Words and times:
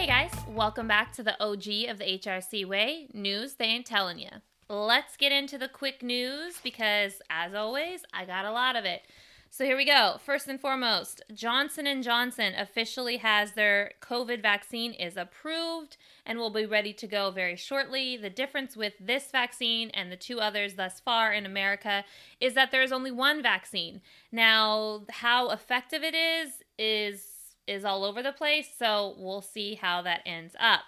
Hey 0.00 0.06
guys, 0.06 0.32
welcome 0.48 0.88
back 0.88 1.12
to 1.12 1.22
the 1.22 1.38
OG 1.44 1.90
of 1.90 1.98
the 1.98 2.18
HRC 2.18 2.64
Way 2.64 3.08
news 3.12 3.56
they 3.56 3.66
ain't 3.66 3.84
telling 3.84 4.18
you. 4.18 4.30
Let's 4.66 5.14
get 5.18 5.30
into 5.30 5.58
the 5.58 5.68
quick 5.68 6.02
news 6.02 6.54
because, 6.62 7.20
as 7.28 7.52
always, 7.52 8.02
I 8.10 8.24
got 8.24 8.46
a 8.46 8.50
lot 8.50 8.76
of 8.76 8.86
it. 8.86 9.02
So 9.50 9.66
here 9.66 9.76
we 9.76 9.84
go. 9.84 10.16
First 10.24 10.48
and 10.48 10.58
foremost, 10.58 11.20
Johnson 11.34 11.86
and 11.86 12.02
Johnson 12.02 12.54
officially 12.56 13.18
has 13.18 13.52
their 13.52 13.92
COVID 14.00 14.40
vaccine 14.40 14.94
is 14.94 15.18
approved 15.18 15.98
and 16.24 16.38
will 16.38 16.48
be 16.48 16.64
ready 16.64 16.94
to 16.94 17.06
go 17.06 17.30
very 17.30 17.56
shortly. 17.56 18.16
The 18.16 18.30
difference 18.30 18.78
with 18.78 18.94
this 18.98 19.30
vaccine 19.30 19.90
and 19.90 20.10
the 20.10 20.16
two 20.16 20.40
others 20.40 20.76
thus 20.76 20.98
far 20.98 21.30
in 21.34 21.44
America 21.44 22.04
is 22.40 22.54
that 22.54 22.70
there 22.70 22.82
is 22.82 22.90
only 22.90 23.10
one 23.10 23.42
vaccine. 23.42 24.00
Now, 24.32 25.02
how 25.10 25.50
effective 25.50 26.02
it 26.02 26.14
is 26.14 26.52
is 26.78 27.29
is 27.70 27.84
all 27.84 28.04
over 28.04 28.22
the 28.22 28.32
place, 28.32 28.68
so 28.78 29.14
we'll 29.16 29.40
see 29.40 29.76
how 29.76 30.02
that 30.02 30.22
ends 30.26 30.54
up. 30.58 30.80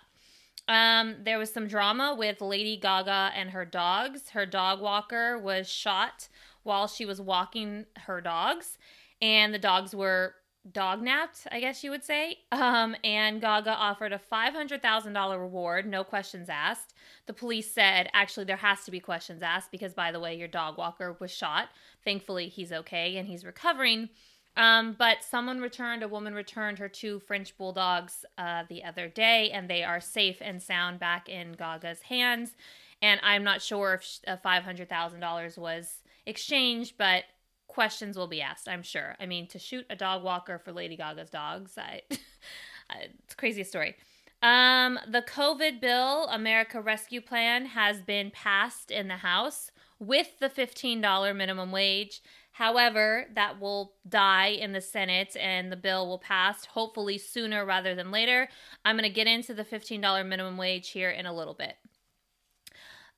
Um, 0.68 1.16
there 1.24 1.38
was 1.38 1.52
some 1.52 1.66
drama 1.66 2.14
with 2.16 2.40
Lady 2.40 2.76
Gaga 2.76 3.32
and 3.34 3.50
her 3.50 3.64
dogs. 3.64 4.30
Her 4.30 4.46
dog 4.46 4.80
walker 4.80 5.38
was 5.38 5.68
shot 5.70 6.28
while 6.62 6.86
she 6.86 7.04
was 7.04 7.20
walking 7.20 7.86
her 8.06 8.20
dogs, 8.20 8.78
and 9.20 9.52
the 9.52 9.58
dogs 9.58 9.94
were 9.94 10.34
dog 10.70 11.02
napped, 11.02 11.46
I 11.50 11.58
guess 11.58 11.82
you 11.82 11.90
would 11.90 12.04
say. 12.04 12.38
Um, 12.52 12.94
and 13.02 13.40
Gaga 13.40 13.70
offered 13.70 14.12
a 14.12 14.20
$500,000 14.32 15.40
reward, 15.40 15.84
no 15.84 16.04
questions 16.04 16.48
asked. 16.48 16.94
The 17.26 17.32
police 17.32 17.70
said, 17.70 18.08
actually, 18.14 18.44
there 18.44 18.56
has 18.56 18.84
to 18.84 18.90
be 18.90 19.00
questions 19.00 19.42
asked 19.42 19.72
because, 19.72 19.94
by 19.94 20.12
the 20.12 20.20
way, 20.20 20.36
your 20.36 20.48
dog 20.48 20.78
walker 20.78 21.16
was 21.18 21.32
shot. 21.32 21.70
Thankfully, 22.04 22.48
he's 22.48 22.72
okay 22.72 23.16
and 23.16 23.26
he's 23.26 23.44
recovering. 23.44 24.10
Um, 24.56 24.94
but 24.98 25.24
someone 25.24 25.60
returned, 25.60 26.02
a 26.02 26.08
woman 26.08 26.34
returned 26.34 26.78
her 26.78 26.88
two 26.88 27.20
French 27.20 27.56
bulldogs 27.56 28.24
uh, 28.36 28.64
the 28.68 28.84
other 28.84 29.08
day, 29.08 29.50
and 29.50 29.68
they 29.68 29.82
are 29.82 30.00
safe 30.00 30.36
and 30.40 30.62
sound 30.62 31.00
back 31.00 31.28
in 31.28 31.52
Gaga's 31.52 32.02
hands. 32.02 32.54
And 33.00 33.20
I'm 33.22 33.44
not 33.44 33.62
sure 33.62 33.94
if 33.94 34.20
uh, 34.26 34.36
$500,000 34.44 35.58
was 35.58 36.00
exchanged, 36.26 36.94
but 36.98 37.24
questions 37.66 38.16
will 38.16 38.28
be 38.28 38.42
asked, 38.42 38.68
I'm 38.68 38.82
sure. 38.82 39.16
I 39.18 39.26
mean, 39.26 39.46
to 39.48 39.58
shoot 39.58 39.86
a 39.88 39.96
dog 39.96 40.22
walker 40.22 40.58
for 40.58 40.72
Lady 40.72 40.96
Gaga's 40.96 41.30
dogs, 41.30 41.78
I, 41.78 42.02
it's 42.10 43.34
crazy 43.34 43.64
story. 43.64 43.96
Um, 44.42 44.98
the 45.08 45.22
COVID 45.22 45.80
bill, 45.80 46.26
America 46.26 46.80
Rescue 46.80 47.20
Plan, 47.20 47.66
has 47.66 48.02
been 48.02 48.30
passed 48.30 48.90
in 48.90 49.08
the 49.08 49.18
House 49.18 49.70
with 49.98 50.38
the 50.40 50.48
$15 50.48 51.36
minimum 51.36 51.70
wage. 51.70 52.20
However, 52.52 53.26
that 53.34 53.60
will 53.60 53.94
die 54.06 54.48
in 54.48 54.72
the 54.72 54.80
Senate 54.80 55.36
and 55.40 55.72
the 55.72 55.76
bill 55.76 56.06
will 56.06 56.18
pass 56.18 56.66
hopefully 56.66 57.16
sooner 57.16 57.64
rather 57.64 57.94
than 57.94 58.10
later. 58.10 58.48
I'm 58.84 58.96
going 58.96 59.08
to 59.08 59.14
get 59.14 59.26
into 59.26 59.54
the 59.54 59.64
$15 59.64 60.26
minimum 60.26 60.58
wage 60.58 60.90
here 60.90 61.10
in 61.10 61.24
a 61.24 61.34
little 61.34 61.54
bit. 61.54 61.76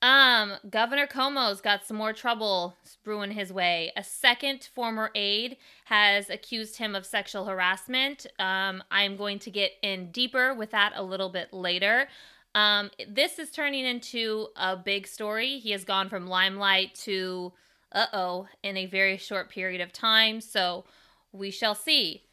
Um, 0.01 0.53
Governor 0.69 1.07
Cuomo's 1.07 1.61
got 1.61 1.85
some 1.85 1.97
more 1.97 2.13
trouble 2.13 2.75
brewing 3.03 3.31
his 3.31 3.51
way. 3.51 3.91
A 3.97 4.03
second 4.03 4.69
former 4.73 5.09
aide 5.15 5.57
has 5.85 6.29
accused 6.29 6.77
him 6.77 6.95
of 6.95 7.05
sexual 7.05 7.45
harassment. 7.45 8.27
Um, 8.39 8.83
I'm 8.91 9.17
going 9.17 9.39
to 9.39 9.51
get 9.51 9.71
in 9.81 10.11
deeper 10.11 10.53
with 10.53 10.71
that 10.71 10.93
a 10.95 11.03
little 11.03 11.29
bit 11.29 11.51
later. 11.51 12.07
Um, 12.53 12.91
this 13.09 13.37
is 13.39 13.51
turning 13.51 13.83
into 13.83 14.47
a 14.55 14.77
big 14.77 15.07
story. 15.07 15.59
He 15.59 15.71
has 15.71 15.83
gone 15.83 16.07
from 16.07 16.27
limelight 16.27 16.95
to 17.03 17.51
uh 17.91 18.07
oh 18.13 18.47
in 18.63 18.77
a 18.77 18.85
very 18.85 19.17
short 19.17 19.49
period 19.49 19.81
of 19.81 19.93
time. 19.93 20.41
So 20.41 20.85
we 21.31 21.51
shall 21.51 21.75
see. 21.75 22.23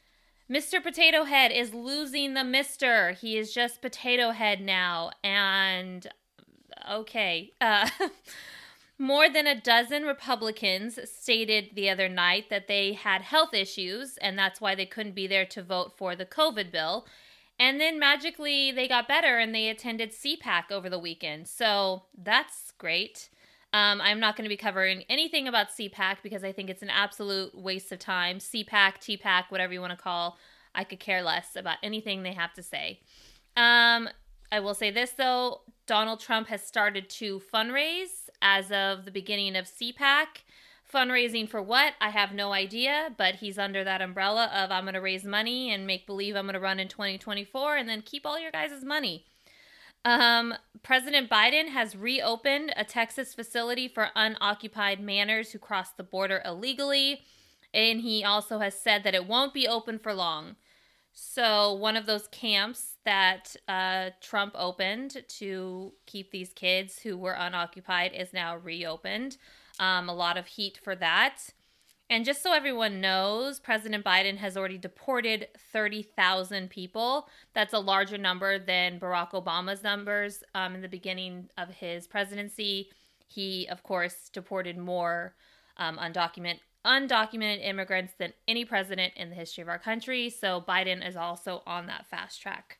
Mr. 0.51 0.83
Potato 0.83 1.25
Head 1.25 1.51
is 1.51 1.73
losing 1.73 2.35
the 2.35 2.45
mister. 2.45 3.13
He 3.13 3.39
is 3.39 3.55
just 3.55 3.81
Potato 3.81 4.31
Head 4.31 4.61
now. 4.61 5.11
And 5.25 6.07
okay. 6.91 7.53
Uh, 7.61 7.89
more 8.99 9.31
than 9.31 9.47
a 9.47 9.61
dozen 9.61 10.05
Republicans 10.05 10.99
stated 11.11 11.71
the 11.75 11.89
other 11.89 12.09
night 12.09 12.51
that 12.51 12.69
they 12.69 12.93
had 12.93 13.23
health 13.23 13.55
issues 13.55 14.17
and 14.19 14.39
that's 14.39 14.61
why 14.61 14.75
they 14.75 14.87
couldn't 14.87 15.15
be 15.15 15.27
there 15.27 15.47
to 15.47 15.63
vote 15.63 15.93
for 15.97 16.15
the 16.15 16.27
COVID 16.27 16.71
bill. 16.71 17.07
And 17.59 17.81
then 17.81 17.99
magically 17.99 18.73
they 18.73 18.89
got 18.89 19.09
better 19.09 19.39
and 19.39 19.55
they 19.55 19.69
attended 19.69 20.13
CPAC 20.13 20.71
over 20.71 20.91
the 20.91 20.99
weekend. 20.99 21.49
So 21.49 22.03
that's 22.17 22.73
great. 22.79 23.29
Um, 23.73 24.01
I'm 24.03 24.21
not 24.21 24.37
going 24.37 24.45
to 24.45 24.51
be 24.51 24.57
covering 24.57 25.05
anything 25.09 25.49
about 25.49 25.71
CPAC 25.71 26.19
because 26.23 26.45
I 26.45 26.53
think 26.53 26.69
it's 26.69 26.83
an 26.83 26.91
absolute 26.91 27.55
waste 27.55 27.91
of 27.91 27.99
time. 27.99 28.39
CPAC, 28.39 28.99
TPAC, 28.99 29.45
whatever 29.49 29.73
you 29.73 29.81
want 29.81 29.97
to 29.97 30.03
call, 30.03 30.39
I 30.75 30.85
could 30.85 31.01
care 31.01 31.23
less 31.23 31.57
about 31.57 31.79
anything 31.83 32.23
they 32.23 32.35
have 32.35 32.53
to 32.55 32.63
say. 32.63 33.01
Um, 33.57 34.09
I 34.51 34.61
will 34.61 34.75
say 34.75 34.91
this 34.91 35.13
though 35.13 35.63
Donald 35.87 36.21
Trump 36.21 36.49
has 36.49 36.63
started 36.63 37.09
to 37.11 37.41
fundraise 37.53 38.29
as 38.43 38.71
of 38.71 39.05
the 39.05 39.11
beginning 39.11 39.57
of 39.57 39.65
CPAC. 39.65 40.27
Fundraising 40.93 41.49
for 41.49 41.63
what? 41.63 41.95
I 42.03 42.11
have 42.11 42.35
no 42.35 42.53
idea, 42.53 43.15
but 43.17 43.37
he's 43.37 43.59
under 43.59 43.83
that 43.83 44.03
umbrella 44.03 44.51
of 44.55 44.71
I'm 44.71 44.85
going 44.85 44.93
to 44.93 45.01
raise 45.01 45.25
money 45.25 45.73
and 45.73 45.87
make 45.87 46.07
believe 46.07 46.37
I'm 46.37 46.45
going 46.45 46.53
to 46.53 46.61
run 46.61 46.79
in 46.79 46.89
2024 46.89 47.77
and 47.77 47.89
then 47.89 48.03
keep 48.03 48.27
all 48.27 48.39
your 48.39 48.51
guys' 48.51 48.85
money. 48.85 49.25
Um, 50.05 50.55
President 50.83 51.31
Biden 51.31 51.69
has 51.69 51.97
reopened 51.97 52.73
a 52.77 52.85
Texas 52.85 53.35
facility 53.35 53.87
for 53.87 54.09
unoccupied 54.17 55.01
manners 55.01 55.53
who 55.53 55.59
cross 55.59 55.93
the 55.93 56.03
border 56.03 56.43
illegally. 56.45 57.23
And 57.73 58.01
he 58.01 58.25
also 58.25 58.59
has 58.59 58.79
said 58.79 59.05
that 59.05 59.15
it 59.15 59.27
won't 59.27 59.55
be 59.55 59.69
open 59.69 59.99
for 59.99 60.13
long. 60.13 60.57
So, 61.15 61.75
one 61.75 61.97
of 61.97 62.07
those 62.07 62.27
camps 62.29 62.97
that 63.05 63.55
uh, 63.69 64.11
Trump 64.21 64.55
opened 64.57 65.25
to 65.29 65.93
keep 66.07 66.31
these 66.31 66.53
kids 66.55 67.01
who 67.01 67.19
were 67.19 67.33
unoccupied 67.33 68.13
is 68.15 68.33
now 68.33 68.57
reopened. 68.57 69.37
Um, 69.79 70.09
a 70.09 70.15
lot 70.15 70.39
of 70.39 70.47
heat 70.47 70.79
for 70.83 70.97
that. 70.97 71.51
And 72.13 72.27
just 72.27 72.43
so 72.43 72.53
everyone 72.53 73.01
knows, 73.01 73.59
President 73.59 74.05
Biden 74.05 74.37
has 74.37 74.55
already 74.55 74.77
deported 74.77 75.49
30,000 75.73 76.69
people. 76.69 77.27
That's 77.55 77.73
a 77.73 77.79
larger 77.79 78.19
number 78.19 78.59
than 78.59 79.01
Barack 79.01 79.31
Obama's 79.31 79.83
numbers 79.83 80.45
um, 80.55 80.75
in 80.75 80.83
the 80.83 80.89
beginning 80.89 81.49
of 81.57 81.71
his 81.71 82.07
presidency. 82.07 82.91
He, 83.27 83.67
of 83.71 83.83
course, 83.83 84.29
deported 84.31 84.77
more 84.77 85.35
um, 85.79 85.97
undocumented 85.97 86.61
undocumented 86.85 87.67
immigrants 87.67 88.13
than 88.19 88.35
any 88.47 88.67
president 88.67 89.15
in 89.17 89.31
the 89.31 89.37
history 89.37 89.63
of 89.63 89.69
our 89.71 89.79
country. 89.79 90.29
So 90.29 90.63
Biden 90.69 91.09
is 91.09 91.17
also 91.17 91.63
on 91.67 91.87
that 91.87 92.07
fast 92.07 92.43
track. 92.43 92.77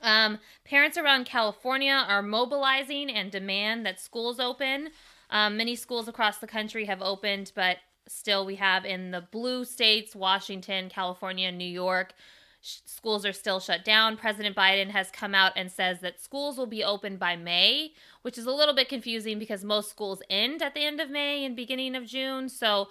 Um, 0.00 0.38
parents 0.64 0.96
around 0.96 1.26
California 1.26 2.02
are 2.08 2.22
mobilizing 2.22 3.10
and 3.10 3.30
demand 3.30 3.84
that 3.84 4.00
schools 4.00 4.40
open. 4.40 4.88
Um, 5.28 5.58
many 5.58 5.76
schools 5.76 6.08
across 6.08 6.38
the 6.38 6.46
country 6.46 6.86
have 6.86 7.02
opened, 7.02 7.52
but 7.54 7.76
still 8.08 8.44
we 8.44 8.56
have 8.56 8.84
in 8.84 9.10
the 9.10 9.20
blue 9.20 9.64
states 9.64 10.14
washington 10.14 10.88
california 10.88 11.50
new 11.50 11.64
york 11.64 12.14
schools 12.62 13.26
are 13.26 13.32
still 13.32 13.58
shut 13.58 13.84
down. 13.84 14.16
President 14.16 14.56
biden 14.56 14.88
has 14.90 15.10
come 15.10 15.34
out 15.34 15.52
and 15.56 15.70
says 15.70 16.00
that 16.00 16.20
schools 16.20 16.56
will 16.56 16.66
be 16.66 16.84
open 16.84 17.16
by 17.16 17.36
may 17.36 17.92
which 18.22 18.38
is 18.38 18.46
a 18.46 18.52
little 18.52 18.74
bit 18.74 18.88
confusing 18.88 19.38
because 19.38 19.64
most 19.64 19.90
schools 19.90 20.22
end 20.30 20.62
at 20.62 20.74
the 20.74 20.84
end 20.84 21.00
of 21.00 21.10
may 21.10 21.44
and 21.44 21.56
beginning 21.56 21.96
of 21.96 22.06
june. 22.06 22.48
So 22.48 22.88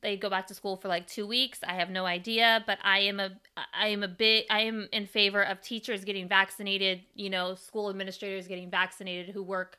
they 0.00 0.16
go 0.16 0.30
back 0.30 0.46
to 0.46 0.54
school 0.54 0.76
for 0.76 0.88
like 0.88 1.06
two 1.06 1.26
weeks. 1.26 1.60
I 1.62 1.74
have 1.74 1.90
no 1.90 2.06
idea 2.06 2.64
but 2.66 2.78
i 2.82 3.00
am 3.00 3.20
a 3.20 3.30
i 3.74 3.88
am 3.88 4.02
a 4.02 4.08
bit 4.08 4.46
i 4.48 4.60
am 4.60 4.88
in 4.92 5.06
favor 5.06 5.42
of 5.42 5.60
teachers 5.60 6.04
getting 6.04 6.26
vaccinated 6.26 7.02
you 7.14 7.28
know 7.28 7.54
school 7.54 7.90
administrators 7.90 8.48
getting 8.48 8.70
vaccinated 8.70 9.34
who 9.34 9.42
work 9.42 9.78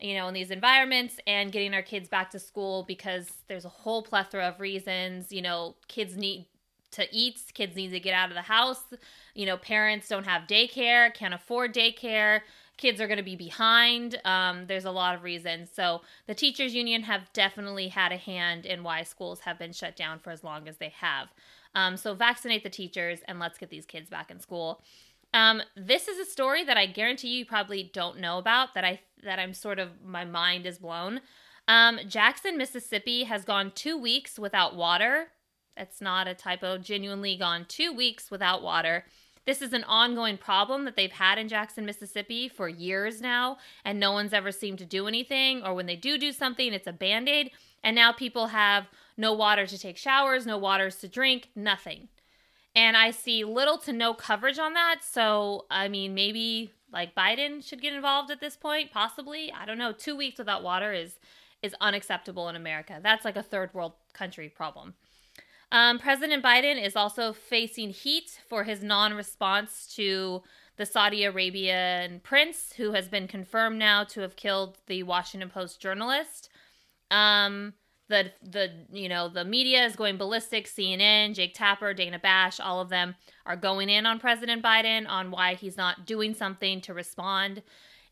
you 0.00 0.14
know, 0.14 0.28
in 0.28 0.34
these 0.34 0.50
environments 0.50 1.16
and 1.26 1.50
getting 1.50 1.74
our 1.74 1.82
kids 1.82 2.08
back 2.08 2.30
to 2.30 2.38
school 2.38 2.84
because 2.86 3.28
there's 3.48 3.64
a 3.64 3.70
whole 3.70 4.02
plethora 4.02 4.46
of 4.48 4.60
reasons. 4.60 5.32
You 5.32 5.42
know, 5.42 5.74
kids 5.88 6.16
need 6.16 6.46
to 6.92 7.06
eat, 7.12 7.40
kids 7.54 7.76
need 7.76 7.90
to 7.90 8.00
get 8.00 8.14
out 8.14 8.28
of 8.28 8.34
the 8.34 8.42
house. 8.42 8.82
You 9.34 9.46
know, 9.46 9.56
parents 9.56 10.08
don't 10.08 10.24
have 10.24 10.46
daycare, 10.46 11.12
can't 11.12 11.34
afford 11.34 11.74
daycare. 11.74 12.42
Kids 12.76 13.00
are 13.00 13.08
going 13.08 13.18
to 13.18 13.24
be 13.24 13.34
behind. 13.34 14.20
Um, 14.24 14.66
there's 14.68 14.84
a 14.84 14.92
lot 14.92 15.16
of 15.16 15.24
reasons. 15.24 15.68
So, 15.72 16.02
the 16.28 16.34
teachers' 16.34 16.74
union 16.74 17.02
have 17.02 17.32
definitely 17.32 17.88
had 17.88 18.12
a 18.12 18.16
hand 18.16 18.66
in 18.66 18.84
why 18.84 19.02
schools 19.02 19.40
have 19.40 19.58
been 19.58 19.72
shut 19.72 19.96
down 19.96 20.20
for 20.20 20.30
as 20.30 20.44
long 20.44 20.68
as 20.68 20.76
they 20.76 20.90
have. 20.90 21.26
Um, 21.74 21.96
so, 21.96 22.14
vaccinate 22.14 22.62
the 22.62 22.70
teachers 22.70 23.18
and 23.26 23.40
let's 23.40 23.58
get 23.58 23.68
these 23.68 23.84
kids 23.84 24.08
back 24.08 24.30
in 24.30 24.38
school. 24.38 24.80
Um, 25.34 25.62
this 25.76 26.08
is 26.08 26.18
a 26.18 26.30
story 26.30 26.64
that 26.64 26.76
I 26.76 26.86
guarantee 26.86 27.28
you 27.28 27.44
probably 27.44 27.90
don't 27.92 28.18
know 28.18 28.38
about. 28.38 28.74
That 28.74 28.84
I 28.84 29.00
that 29.24 29.38
I'm 29.38 29.54
sort 29.54 29.78
of 29.78 30.02
my 30.04 30.24
mind 30.24 30.66
is 30.66 30.78
blown. 30.78 31.20
Um, 31.66 32.00
Jackson, 32.08 32.56
Mississippi, 32.56 33.24
has 33.24 33.44
gone 33.44 33.72
two 33.74 33.98
weeks 33.98 34.38
without 34.38 34.74
water. 34.74 35.28
That's 35.76 36.00
not 36.00 36.26
a 36.26 36.34
typo. 36.34 36.78
Genuinely 36.78 37.36
gone 37.36 37.66
two 37.68 37.92
weeks 37.92 38.30
without 38.30 38.62
water. 38.62 39.04
This 39.44 39.62
is 39.62 39.72
an 39.72 39.84
ongoing 39.84 40.36
problem 40.36 40.84
that 40.84 40.96
they've 40.96 41.10
had 41.10 41.38
in 41.38 41.48
Jackson, 41.48 41.86
Mississippi 41.86 42.48
for 42.48 42.68
years 42.68 43.22
now, 43.22 43.56
and 43.82 43.98
no 43.98 44.12
one's 44.12 44.34
ever 44.34 44.52
seemed 44.52 44.78
to 44.78 44.84
do 44.84 45.06
anything. 45.06 45.62
Or 45.62 45.72
when 45.74 45.86
they 45.86 45.96
do 45.96 46.18
do 46.18 46.32
something, 46.32 46.72
it's 46.72 46.86
a 46.86 46.92
band 46.92 47.28
aid. 47.28 47.52
And 47.82 47.94
now 47.94 48.12
people 48.12 48.48
have 48.48 48.88
no 49.16 49.32
water 49.32 49.66
to 49.66 49.78
take 49.78 49.96
showers, 49.96 50.46
no 50.46 50.58
waters 50.58 50.96
to 50.96 51.08
drink, 51.08 51.48
nothing. 51.56 52.08
And 52.74 52.96
I 52.96 53.10
see 53.10 53.44
little 53.44 53.78
to 53.78 53.92
no 53.92 54.14
coverage 54.14 54.58
on 54.58 54.74
that. 54.74 55.00
So, 55.02 55.66
I 55.70 55.88
mean, 55.88 56.14
maybe 56.14 56.72
like 56.92 57.14
Biden 57.14 57.66
should 57.66 57.82
get 57.82 57.92
involved 57.92 58.30
at 58.30 58.40
this 58.40 58.56
point, 58.56 58.92
possibly. 58.92 59.52
I 59.52 59.66
don't 59.66 59.78
know. 59.78 59.92
Two 59.92 60.16
weeks 60.16 60.38
without 60.38 60.62
water 60.62 60.92
is 60.92 61.18
is 61.60 61.74
unacceptable 61.80 62.48
in 62.48 62.54
America. 62.54 63.00
That's 63.02 63.24
like 63.24 63.36
a 63.36 63.42
third 63.42 63.74
world 63.74 63.94
country 64.12 64.48
problem. 64.48 64.94
Um, 65.70 65.98
President 65.98 66.42
Biden 66.42 66.82
is 66.82 66.96
also 66.96 67.32
facing 67.32 67.90
heat 67.90 68.40
for 68.48 68.64
his 68.64 68.82
non 68.82 69.14
response 69.14 69.92
to 69.96 70.42
the 70.76 70.86
Saudi 70.86 71.24
Arabian 71.24 72.20
prince, 72.20 72.72
who 72.76 72.92
has 72.92 73.08
been 73.08 73.26
confirmed 73.26 73.78
now 73.78 74.04
to 74.04 74.20
have 74.20 74.36
killed 74.36 74.78
the 74.86 75.02
Washington 75.02 75.50
Post 75.50 75.80
journalist. 75.80 76.48
Um, 77.10 77.74
the 78.08 78.32
the 78.42 78.72
you 78.90 79.08
know 79.08 79.28
the 79.28 79.44
media 79.44 79.84
is 79.84 79.96
going 79.96 80.16
ballistic. 80.16 80.66
CNN, 80.66 81.34
Jake 81.34 81.54
Tapper, 81.54 81.94
Dana 81.94 82.18
Bash, 82.18 82.58
all 82.58 82.80
of 82.80 82.88
them 82.88 83.14
are 83.46 83.56
going 83.56 83.88
in 83.88 84.06
on 84.06 84.18
President 84.18 84.62
Biden 84.62 85.08
on 85.08 85.30
why 85.30 85.54
he's 85.54 85.76
not 85.76 86.06
doing 86.06 86.34
something 86.34 86.80
to 86.82 86.94
respond. 86.94 87.62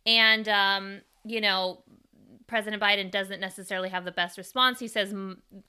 And 0.05 0.49
um, 0.49 1.01
you 1.25 1.41
know, 1.41 1.83
President 2.47 2.83
Biden 2.83 3.11
doesn't 3.11 3.41
necessarily 3.41 3.89
have 3.89 4.05
the 4.05 4.13
best 4.13 4.37
response. 4.39 4.79
He 4.79 4.89
says, 4.89 5.15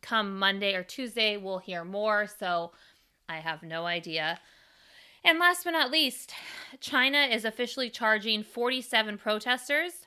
"Come 0.02 0.38
Monday 0.38 0.76
or 0.76 0.84
Tuesday, 0.84 1.38
we'll 1.38 1.60
hear 1.60 1.86
more." 1.86 2.28
So 2.28 2.72
I 3.30 3.38
have 3.38 3.64
no 3.64 3.86
idea. 3.86 4.40
And 5.24 5.40
last 5.40 5.64
but 5.64 5.72
not 5.72 5.92
least, 5.92 6.34
China 6.80 7.20
is 7.20 7.44
officially 7.44 7.90
charging 7.90 8.44
47 8.44 9.18
protesters 9.18 10.07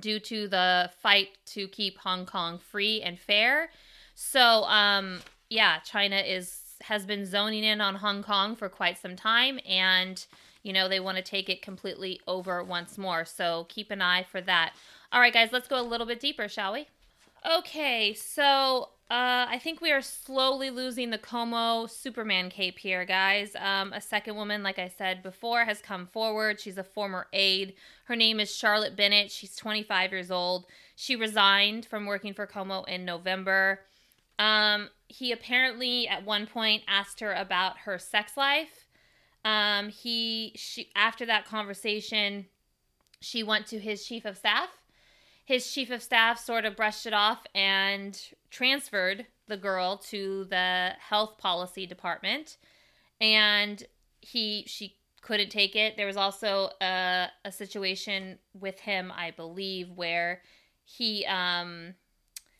due 0.00 0.20
to 0.20 0.48
the 0.48 0.90
fight 1.00 1.28
to 1.46 1.68
keep 1.68 1.98
Hong 1.98 2.26
Kong 2.26 2.58
free 2.58 3.02
and 3.02 3.18
fair. 3.18 3.70
So, 4.14 4.64
um, 4.64 5.20
yeah, 5.50 5.78
China 5.80 6.16
is 6.16 6.58
has 6.82 7.06
been 7.06 7.24
zoning 7.24 7.62
in 7.62 7.80
on 7.80 7.94
Hong 7.94 8.22
Kong 8.22 8.56
for 8.56 8.68
quite 8.68 8.98
some 8.98 9.16
time, 9.16 9.60
and 9.68 10.24
you 10.62 10.72
know 10.72 10.88
they 10.88 11.00
want 11.00 11.16
to 11.16 11.22
take 11.22 11.48
it 11.48 11.62
completely 11.62 12.20
over 12.26 12.62
once 12.62 12.98
more. 12.98 13.24
So 13.24 13.66
keep 13.68 13.90
an 13.90 14.02
eye 14.02 14.24
for 14.24 14.40
that. 14.40 14.74
All 15.12 15.20
right, 15.20 15.32
guys, 15.32 15.50
let's 15.52 15.68
go 15.68 15.80
a 15.80 15.82
little 15.82 16.06
bit 16.06 16.20
deeper, 16.20 16.48
shall 16.48 16.72
we? 16.72 16.86
Okay, 17.44 18.14
so 18.14 18.90
uh, 19.12 19.44
I 19.46 19.58
think 19.58 19.82
we 19.82 19.92
are 19.92 20.00
slowly 20.00 20.70
losing 20.70 21.10
the 21.10 21.18
Cuomo 21.18 21.90
Superman 21.90 22.48
cape 22.48 22.78
here, 22.78 23.04
guys. 23.04 23.54
Um, 23.56 23.92
a 23.92 24.00
second 24.00 24.36
woman, 24.36 24.62
like 24.62 24.78
I 24.78 24.88
said 24.88 25.22
before, 25.22 25.66
has 25.66 25.82
come 25.82 26.06
forward. 26.06 26.58
She's 26.58 26.78
a 26.78 26.82
former 26.82 27.26
aide. 27.34 27.74
Her 28.04 28.16
name 28.16 28.40
is 28.40 28.56
Charlotte 28.56 28.96
Bennett. 28.96 29.30
She's 29.30 29.54
25 29.54 30.12
years 30.12 30.30
old. 30.30 30.64
She 30.96 31.14
resigned 31.14 31.84
from 31.84 32.06
working 32.06 32.32
for 32.32 32.46
Cuomo 32.46 32.88
in 32.88 33.04
November. 33.04 33.80
Um, 34.38 34.88
he 35.08 35.30
apparently, 35.30 36.08
at 36.08 36.24
one 36.24 36.46
point, 36.46 36.82
asked 36.88 37.20
her 37.20 37.34
about 37.34 37.80
her 37.80 37.98
sex 37.98 38.38
life. 38.38 38.86
Um, 39.44 39.90
he, 39.90 40.52
she, 40.56 40.88
after 40.96 41.26
that 41.26 41.44
conversation, 41.44 42.46
she 43.20 43.42
went 43.42 43.66
to 43.66 43.78
his 43.78 44.06
chief 44.06 44.24
of 44.24 44.38
staff 44.38 44.70
his 45.44 45.70
chief 45.70 45.90
of 45.90 46.02
staff 46.02 46.38
sort 46.38 46.64
of 46.64 46.76
brushed 46.76 47.06
it 47.06 47.12
off 47.12 47.46
and 47.54 48.20
transferred 48.50 49.26
the 49.48 49.56
girl 49.56 49.96
to 49.96 50.44
the 50.44 50.90
health 50.98 51.36
policy 51.38 51.86
department. 51.86 52.58
And 53.20 53.82
he 54.20 54.64
she 54.66 54.96
couldn't 55.20 55.50
take 55.50 55.76
it. 55.76 55.96
There 55.96 56.06
was 56.06 56.16
also 56.16 56.70
a, 56.80 57.28
a 57.44 57.52
situation 57.52 58.38
with 58.58 58.80
him 58.80 59.12
i 59.16 59.30
believe 59.30 59.90
where 59.92 60.42
he 60.84 61.24
um 61.26 61.94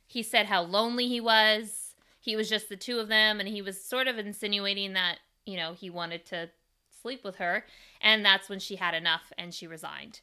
he 0.07 0.23
said 0.23 0.47
how 0.47 0.63
lonely 0.63 1.09
he 1.09 1.21
was. 1.21 1.95
He 2.21 2.37
was 2.37 2.49
just 2.49 2.69
the 2.69 2.77
two 2.77 2.99
of 2.99 3.09
them 3.09 3.41
and 3.41 3.49
he 3.49 3.63
was 3.63 3.83
sort 3.83 4.09
of 4.09 4.19
insinuating 4.19 4.93
that 4.93 5.19
you 5.47 5.57
know 5.57 5.73
he 5.73 5.89
wanted 5.89 6.27
to 6.27 6.51
sleep 7.01 7.25
with 7.25 7.37
her. 7.37 7.65
And 8.01 8.25
that's 8.25 8.49
when 8.49 8.59
she 8.59 8.77
had 8.77 8.95
enough 8.95 9.33
and 9.39 9.55
she 9.55 9.67
resigned 9.67 10.21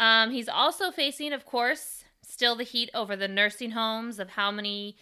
um, 0.00 0.32
he's 0.32 0.48
also 0.48 0.90
facing, 0.90 1.32
of 1.32 1.46
course, 1.46 2.04
still 2.22 2.56
the 2.56 2.64
heat 2.64 2.90
over 2.94 3.14
the 3.14 3.28
nursing 3.28 3.72
homes 3.72 4.18
of 4.18 4.30
how 4.30 4.50
many 4.50 4.96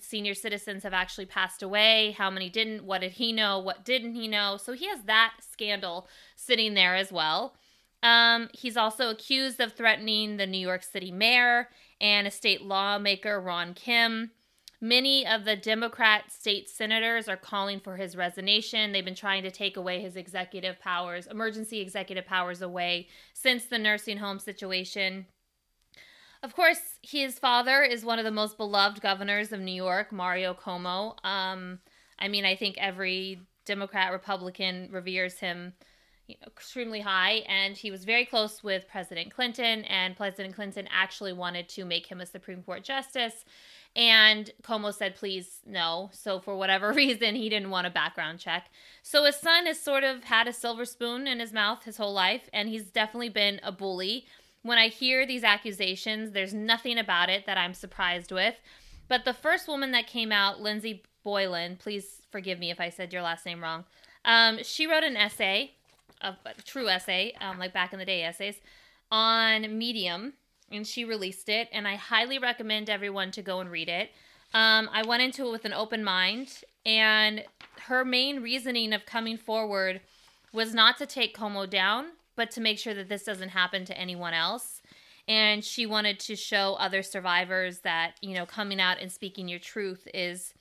senior 0.00 0.34
citizens 0.34 0.82
have 0.84 0.92
actually 0.92 1.26
passed 1.26 1.62
away, 1.62 2.14
how 2.16 2.30
many 2.30 2.48
didn't, 2.48 2.84
what 2.84 3.00
did 3.00 3.12
he 3.12 3.32
know, 3.32 3.58
what 3.58 3.84
didn't 3.84 4.14
he 4.14 4.28
know. 4.28 4.56
So 4.56 4.72
he 4.72 4.86
has 4.86 5.02
that 5.04 5.32
scandal 5.40 6.06
sitting 6.36 6.74
there 6.74 6.94
as 6.94 7.10
well. 7.10 7.56
Um, 8.02 8.48
he's 8.52 8.76
also 8.76 9.10
accused 9.10 9.58
of 9.60 9.72
threatening 9.72 10.36
the 10.36 10.46
New 10.46 10.58
York 10.58 10.84
City 10.84 11.10
mayor 11.10 11.68
and 12.00 12.26
a 12.26 12.30
state 12.30 12.62
lawmaker, 12.62 13.40
Ron 13.40 13.74
Kim. 13.74 14.30
Many 14.80 15.26
of 15.26 15.44
the 15.44 15.56
Democrat 15.56 16.30
state 16.30 16.70
senators 16.70 17.28
are 17.28 17.36
calling 17.36 17.80
for 17.80 17.96
his 17.96 18.14
resignation. 18.14 18.92
They've 18.92 19.04
been 19.04 19.16
trying 19.16 19.42
to 19.42 19.50
take 19.50 19.76
away 19.76 20.00
his 20.00 20.14
executive 20.14 20.78
powers, 20.78 21.26
emergency 21.26 21.80
executive 21.80 22.26
powers 22.26 22.62
away 22.62 23.08
since 23.32 23.64
the 23.64 23.78
nursing 23.78 24.18
home 24.18 24.38
situation. 24.38 25.26
Of 26.44 26.54
course, 26.54 26.78
his 27.02 27.40
father 27.40 27.82
is 27.82 28.04
one 28.04 28.20
of 28.20 28.24
the 28.24 28.30
most 28.30 28.56
beloved 28.56 29.00
governors 29.00 29.50
of 29.50 29.58
New 29.60 29.72
York, 29.72 30.12
Mario 30.12 30.54
Cuomo. 30.54 31.16
Um, 31.24 31.80
I 32.20 32.28
mean, 32.28 32.44
I 32.44 32.54
think 32.54 32.76
every 32.78 33.40
Democrat, 33.64 34.12
Republican 34.12 34.88
reveres 34.92 35.40
him 35.40 35.72
you 36.28 36.36
know, 36.40 36.46
extremely 36.46 37.00
high, 37.00 37.42
and 37.48 37.76
he 37.76 37.90
was 37.90 38.04
very 38.04 38.24
close 38.24 38.62
with 38.62 38.86
President 38.86 39.34
Clinton, 39.34 39.84
and 39.84 40.16
President 40.16 40.54
Clinton 40.54 40.86
actually 40.90 41.32
wanted 41.32 41.68
to 41.70 41.84
make 41.84 42.06
him 42.06 42.20
a 42.20 42.26
Supreme 42.26 42.62
Court 42.62 42.84
justice. 42.84 43.44
And 43.96 44.50
Cuomo 44.62 44.94
said, 44.94 45.16
please, 45.16 45.60
no. 45.66 46.10
So, 46.12 46.40
for 46.40 46.56
whatever 46.56 46.92
reason, 46.94 47.34
he 47.34 47.48
didn't 47.48 47.70
want 47.70 47.86
a 47.86 47.90
background 47.90 48.38
check. 48.38 48.70
So, 49.02 49.24
his 49.24 49.36
son 49.36 49.66
has 49.66 49.80
sort 49.80 50.04
of 50.04 50.24
had 50.24 50.46
a 50.46 50.52
silver 50.52 50.84
spoon 50.84 51.26
in 51.26 51.40
his 51.40 51.52
mouth 51.52 51.84
his 51.84 51.96
whole 51.96 52.12
life, 52.12 52.48
and 52.52 52.68
he's 52.68 52.90
definitely 52.90 53.30
been 53.30 53.60
a 53.62 53.72
bully. 53.72 54.26
When 54.62 54.78
I 54.78 54.88
hear 54.88 55.26
these 55.26 55.44
accusations, 55.44 56.32
there's 56.32 56.54
nothing 56.54 56.98
about 56.98 57.30
it 57.30 57.46
that 57.46 57.58
I'm 57.58 57.74
surprised 57.74 58.32
with. 58.32 58.56
But 59.08 59.24
the 59.24 59.32
first 59.32 59.66
woman 59.66 59.92
that 59.92 60.06
came 60.06 60.30
out, 60.30 60.60
Lindsey 60.60 61.02
Boylan, 61.24 61.76
please 61.76 62.22
forgive 62.30 62.58
me 62.58 62.70
if 62.70 62.80
I 62.80 62.90
said 62.90 63.12
your 63.12 63.22
last 63.22 63.46
name 63.46 63.62
wrong. 63.62 63.84
Um, 64.24 64.62
she 64.62 64.86
wrote 64.86 65.04
an 65.04 65.16
essay, 65.16 65.72
a, 66.20 66.34
true 66.64 66.88
essay, 66.88 67.32
um, 67.40 67.58
like 67.58 67.72
back 67.72 67.92
in 67.92 67.98
the 67.98 68.04
day 68.04 68.22
essays, 68.22 68.56
on 69.10 69.78
Medium 69.78 70.34
and 70.70 70.86
she 70.86 71.04
released 71.04 71.48
it, 71.48 71.68
and 71.72 71.86
I 71.88 71.96
highly 71.96 72.38
recommend 72.38 72.90
everyone 72.90 73.30
to 73.32 73.42
go 73.42 73.60
and 73.60 73.70
read 73.70 73.88
it. 73.88 74.10
Um, 74.54 74.88
I 74.92 75.02
went 75.06 75.22
into 75.22 75.46
it 75.46 75.50
with 75.50 75.64
an 75.64 75.72
open 75.72 76.02
mind, 76.02 76.62
and 76.84 77.44
her 77.86 78.04
main 78.04 78.42
reasoning 78.42 78.92
of 78.92 79.06
coming 79.06 79.36
forward 79.36 80.00
was 80.52 80.74
not 80.74 80.96
to 80.98 81.06
take 81.06 81.36
Cuomo 81.36 81.68
down, 81.68 82.06
but 82.36 82.50
to 82.52 82.60
make 82.60 82.78
sure 82.78 82.94
that 82.94 83.08
this 83.08 83.24
doesn't 83.24 83.50
happen 83.50 83.84
to 83.84 83.98
anyone 83.98 84.32
else. 84.32 84.80
And 85.26 85.62
she 85.62 85.84
wanted 85.84 86.18
to 86.20 86.36
show 86.36 86.76
other 86.78 87.02
survivors 87.02 87.80
that 87.80 88.12
you 88.22 88.34
know 88.34 88.46
coming 88.46 88.80
out 88.80 88.98
and 89.00 89.12
speaking 89.12 89.48
your 89.48 89.58
truth 89.58 90.08
is 90.14 90.54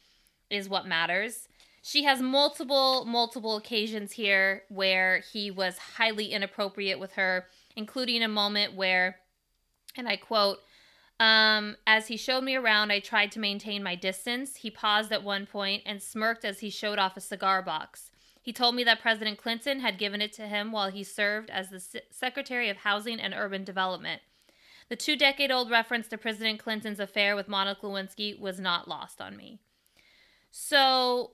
is 0.49 0.67
what 0.67 0.85
matters. 0.85 1.47
She 1.81 2.03
has 2.03 2.21
multiple 2.21 3.05
multiple 3.05 3.55
occasions 3.55 4.11
here 4.11 4.63
where 4.67 5.23
he 5.31 5.49
was 5.51 5.77
highly 5.77 6.33
inappropriate 6.33 6.99
with 6.99 7.13
her, 7.13 7.45
including 7.77 8.23
a 8.23 8.27
moment 8.27 8.75
where 8.75 9.19
and 9.97 10.07
I 10.07 10.17
quote, 10.17 10.59
um, 11.19 11.77
as 11.87 12.07
he 12.07 12.17
showed 12.17 12.43
me 12.43 12.55
around, 12.55 12.91
I 12.91 12.99
tried 12.99 13.31
to 13.33 13.39
maintain 13.39 13.81
my 13.81 13.95
distance. 13.95 14.57
He 14.57 14.69
paused 14.69 15.11
at 15.11 15.23
one 15.23 15.47
point 15.47 15.83
and 15.85 16.01
smirked 16.01 16.45
as 16.45 16.59
he 16.59 16.69
showed 16.69 16.99
off 16.99 17.17
a 17.17 17.21
cigar 17.21 17.61
box. 17.61 18.11
He 18.41 18.53
told 18.53 18.75
me 18.75 18.83
that 18.85 19.01
President 19.01 19.37
Clinton 19.37 19.81
had 19.81 19.97
given 19.97 20.21
it 20.21 20.31
to 20.33 20.43
him 20.43 20.71
while 20.71 20.89
he 20.89 21.03
served 21.03 21.49
as 21.49 21.69
the 21.69 22.01
Secretary 22.11 22.69
of 22.69 22.77
Housing 22.77 23.19
and 23.19 23.33
Urban 23.33 23.63
Development. 23.63 24.21
The 24.89 24.95
two 24.95 25.17
decade 25.17 25.51
old 25.51 25.69
reference 25.69 26.07
to 26.09 26.17
President 26.17 26.59
Clinton's 26.59 26.99
affair 26.99 27.35
with 27.35 27.49
Monica 27.49 27.85
Lewinsky 27.85 28.39
was 28.39 28.59
not 28.59 28.87
lost 28.87 29.19
on 29.19 29.35
me. 29.35 29.59
So, 30.49 31.31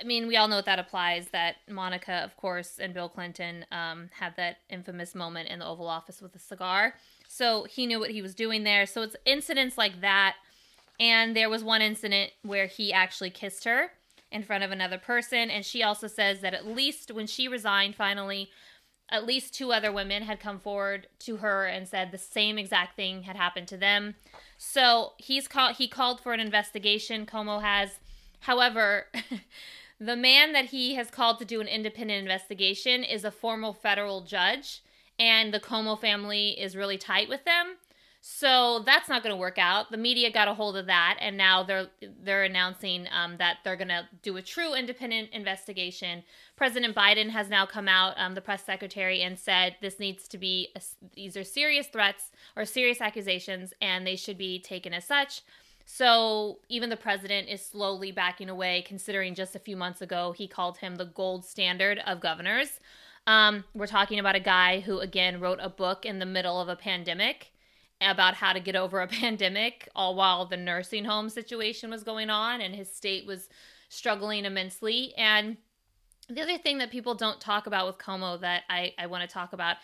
I 0.00 0.04
mean, 0.04 0.28
we 0.28 0.36
all 0.36 0.48
know 0.48 0.56
what 0.56 0.64
that 0.64 0.78
applies 0.78 1.28
that 1.28 1.56
Monica, 1.68 2.24
of 2.24 2.36
course, 2.38 2.78
and 2.78 2.94
Bill 2.94 3.10
Clinton 3.10 3.66
um, 3.70 4.08
had 4.18 4.34
that 4.36 4.58
infamous 4.70 5.14
moment 5.14 5.50
in 5.50 5.58
the 5.58 5.66
Oval 5.66 5.88
Office 5.88 6.22
with 6.22 6.34
a 6.34 6.38
cigar. 6.38 6.94
So 7.28 7.64
he 7.64 7.86
knew 7.86 8.00
what 8.00 8.10
he 8.10 8.22
was 8.22 8.34
doing 8.34 8.64
there. 8.64 8.86
So 8.86 9.02
it's 9.02 9.14
incidents 9.24 9.78
like 9.78 10.00
that. 10.00 10.36
And 10.98 11.36
there 11.36 11.50
was 11.50 11.62
one 11.62 11.82
incident 11.82 12.32
where 12.42 12.66
he 12.66 12.92
actually 12.92 13.30
kissed 13.30 13.64
her 13.64 13.92
in 14.32 14.42
front 14.42 14.64
of 14.64 14.72
another 14.72 14.98
person. 14.98 15.50
And 15.50 15.64
she 15.64 15.82
also 15.82 16.08
says 16.08 16.40
that 16.40 16.54
at 16.54 16.66
least 16.66 17.12
when 17.12 17.26
she 17.26 17.46
resigned 17.46 17.94
finally, 17.94 18.50
at 19.10 19.26
least 19.26 19.54
two 19.54 19.72
other 19.72 19.92
women 19.92 20.22
had 20.22 20.40
come 20.40 20.58
forward 20.58 21.06
to 21.20 21.36
her 21.36 21.66
and 21.66 21.86
said 21.86 22.10
the 22.10 22.18
same 22.18 22.58
exact 22.58 22.96
thing 22.96 23.22
had 23.22 23.36
happened 23.36 23.68
to 23.68 23.76
them. 23.76 24.16
So 24.56 25.12
he's 25.18 25.46
called 25.46 25.76
he 25.76 25.86
called 25.86 26.20
for 26.20 26.32
an 26.32 26.40
investigation. 26.40 27.26
Cuomo 27.26 27.62
has. 27.62 28.00
However, 28.40 29.06
the 30.00 30.16
man 30.16 30.52
that 30.52 30.66
he 30.66 30.94
has 30.94 31.10
called 31.10 31.38
to 31.38 31.44
do 31.44 31.60
an 31.60 31.68
independent 31.68 32.20
investigation 32.22 33.04
is 33.04 33.24
a 33.24 33.30
former 33.30 33.72
federal 33.72 34.22
judge 34.22 34.82
and 35.18 35.52
the 35.52 35.60
Cuomo 35.60 35.98
family 36.00 36.50
is 36.60 36.76
really 36.76 36.98
tight 36.98 37.28
with 37.28 37.44
them. 37.44 37.76
So 38.20 38.82
that's 38.84 39.08
not 39.08 39.22
going 39.22 39.34
to 39.34 39.40
work 39.40 39.58
out. 39.58 39.90
The 39.90 39.96
media 39.96 40.30
got 40.32 40.48
a 40.48 40.54
hold 40.54 40.76
of 40.76 40.86
that, 40.86 41.18
and 41.20 41.36
now 41.36 41.62
they're 41.62 41.86
they're 42.20 42.44
announcing 42.44 43.06
um, 43.12 43.36
that 43.38 43.58
they're 43.64 43.76
going 43.76 43.88
to 43.88 44.08
do 44.22 44.36
a 44.36 44.42
true 44.42 44.74
independent 44.74 45.30
investigation. 45.30 46.24
President 46.56 46.96
Biden 46.96 47.30
has 47.30 47.48
now 47.48 47.64
come 47.64 47.86
out, 47.86 48.14
um, 48.16 48.34
the 48.34 48.40
press 48.40 48.64
secretary, 48.64 49.22
and 49.22 49.38
said 49.38 49.76
this 49.80 50.00
needs 50.00 50.26
to 50.28 50.38
be 50.38 50.68
a, 50.74 50.80
these 51.14 51.36
are 51.36 51.44
serious 51.44 51.86
threats 51.86 52.32
or 52.56 52.64
serious 52.64 53.00
accusations, 53.00 53.72
and 53.80 54.04
they 54.04 54.16
should 54.16 54.36
be 54.36 54.58
taken 54.58 54.92
as 54.92 55.04
such. 55.04 55.42
So 55.90 56.58
even 56.68 56.90
the 56.90 56.96
president 56.96 57.48
is 57.48 57.64
slowly 57.64 58.12
backing 58.12 58.50
away, 58.50 58.84
considering 58.86 59.34
just 59.34 59.56
a 59.56 59.60
few 59.60 59.76
months 59.76 60.02
ago 60.02 60.32
he 60.32 60.46
called 60.48 60.78
him 60.78 60.96
the 60.96 61.06
gold 61.06 61.46
standard 61.46 62.00
of 62.04 62.20
governors. 62.20 62.80
Um, 63.28 63.64
we're 63.74 63.86
talking 63.86 64.18
about 64.18 64.36
a 64.36 64.40
guy 64.40 64.80
who, 64.80 65.00
again, 65.00 65.38
wrote 65.38 65.58
a 65.60 65.68
book 65.68 66.06
in 66.06 66.18
the 66.18 66.24
middle 66.24 66.62
of 66.62 66.70
a 66.70 66.76
pandemic 66.76 67.52
about 68.00 68.32
how 68.32 68.54
to 68.54 68.60
get 68.60 68.74
over 68.84 69.02
a 69.02 69.06
pandemic, 69.06 69.86
all 69.94 70.16
while 70.16 70.46
the 70.46 70.56
nursing 70.56 71.04
home 71.04 71.28
situation 71.28 71.90
was 71.90 72.02
going 72.02 72.30
on 72.30 72.62
and 72.62 72.74
his 72.74 72.90
state 72.90 73.26
was 73.26 73.50
struggling 73.90 74.46
immensely. 74.46 75.12
And 75.18 75.58
the 76.30 76.40
other 76.40 76.56
thing 76.56 76.78
that 76.78 76.90
people 76.90 77.14
don't 77.14 77.38
talk 77.38 77.66
about 77.66 77.86
with 77.86 77.98
Cuomo 77.98 78.40
that 78.40 78.62
I, 78.70 78.94
I 78.98 79.06
want 79.06 79.28
to 79.28 79.32
talk 79.32 79.52
about, 79.52 79.76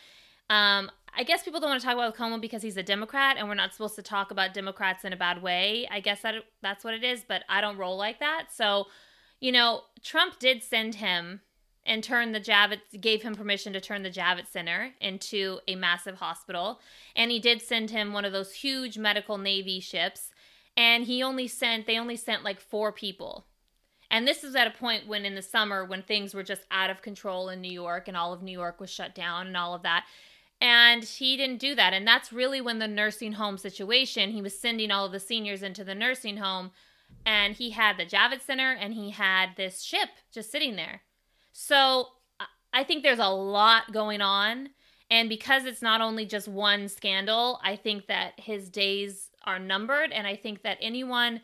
um, 0.48 0.90
I 1.14 1.22
guess 1.22 1.42
people 1.42 1.60
don't 1.60 1.68
want 1.68 1.82
to 1.82 1.86
talk 1.86 1.96
about 1.96 2.16
Cuomo 2.16 2.40
because 2.40 2.62
he's 2.62 2.78
a 2.78 2.82
Democrat 2.82 3.36
and 3.38 3.46
we're 3.46 3.54
not 3.54 3.72
supposed 3.74 3.96
to 3.96 4.02
talk 4.02 4.30
about 4.30 4.54
Democrats 4.54 5.04
in 5.04 5.12
a 5.12 5.18
bad 5.18 5.42
way. 5.42 5.86
I 5.90 6.00
guess 6.00 6.22
that 6.22 6.36
that's 6.62 6.82
what 6.82 6.94
it 6.94 7.04
is, 7.04 7.22
but 7.28 7.42
I 7.50 7.60
don't 7.60 7.76
roll 7.76 7.98
like 7.98 8.20
that. 8.20 8.46
So, 8.54 8.86
you 9.38 9.52
know, 9.52 9.82
Trump 10.02 10.38
did 10.38 10.62
send 10.62 10.94
him 10.94 11.42
and 11.86 12.02
turned 12.02 12.34
the 12.34 12.40
Javits 12.40 13.00
gave 13.00 13.22
him 13.22 13.34
permission 13.34 13.72
to 13.72 13.80
turn 13.80 14.02
the 14.02 14.10
Javits 14.10 14.48
Center 14.48 14.94
into 15.00 15.60
a 15.68 15.74
massive 15.74 16.16
hospital. 16.16 16.80
And 17.14 17.30
he 17.30 17.38
did 17.38 17.60
send 17.60 17.90
him 17.90 18.12
one 18.12 18.24
of 18.24 18.32
those 18.32 18.54
huge 18.54 18.96
medical 18.96 19.38
navy 19.38 19.80
ships. 19.80 20.30
And 20.76 21.04
he 21.04 21.22
only 21.22 21.46
sent 21.46 21.86
they 21.86 21.98
only 21.98 22.16
sent 22.16 22.42
like 22.44 22.60
four 22.60 22.90
people. 22.90 23.46
And 24.10 24.26
this 24.26 24.44
is 24.44 24.54
at 24.54 24.66
a 24.66 24.70
point 24.70 25.06
when 25.06 25.24
in 25.24 25.34
the 25.34 25.42
summer 25.42 25.84
when 25.84 26.02
things 26.02 26.34
were 26.34 26.42
just 26.42 26.62
out 26.70 26.90
of 26.90 27.02
control 27.02 27.48
in 27.48 27.60
New 27.60 27.72
York 27.72 28.08
and 28.08 28.16
all 28.16 28.32
of 28.32 28.42
New 28.42 28.52
York 28.52 28.80
was 28.80 28.90
shut 28.90 29.14
down 29.14 29.46
and 29.46 29.56
all 29.56 29.74
of 29.74 29.82
that. 29.82 30.04
And 30.60 31.04
he 31.04 31.36
didn't 31.36 31.58
do 31.58 31.74
that. 31.74 31.92
And 31.92 32.06
that's 32.06 32.32
really 32.32 32.60
when 32.60 32.78
the 32.78 32.88
nursing 32.88 33.32
home 33.32 33.58
situation, 33.58 34.30
he 34.30 34.40
was 34.40 34.58
sending 34.58 34.90
all 34.90 35.06
of 35.06 35.12
the 35.12 35.20
seniors 35.20 35.62
into 35.62 35.84
the 35.84 35.94
nursing 35.94 36.38
home 36.38 36.70
and 37.26 37.54
he 37.54 37.70
had 37.70 37.96
the 37.96 38.06
Javits 38.06 38.42
Center 38.42 38.72
and 38.72 38.94
he 38.94 39.10
had 39.10 39.50
this 39.56 39.82
ship 39.82 40.08
just 40.32 40.50
sitting 40.50 40.76
there. 40.76 41.02
So 41.56 42.08
I 42.73 42.82
think 42.82 43.02
there's 43.02 43.20
a 43.20 43.28
lot 43.28 43.92
going 43.92 44.20
on. 44.20 44.70
And 45.08 45.28
because 45.28 45.64
it's 45.64 45.82
not 45.82 46.00
only 46.00 46.26
just 46.26 46.49
one 46.49 46.88
scandal, 46.88 47.61
I 47.62 47.76
think 47.76 48.08
that 48.08 48.32
his 48.40 48.68
days 48.68 49.30
are 49.44 49.61
numbered. 49.61 50.11
And 50.11 50.26
I 50.26 50.34
think 50.34 50.62
that 50.62 50.78
anyone 50.82 51.40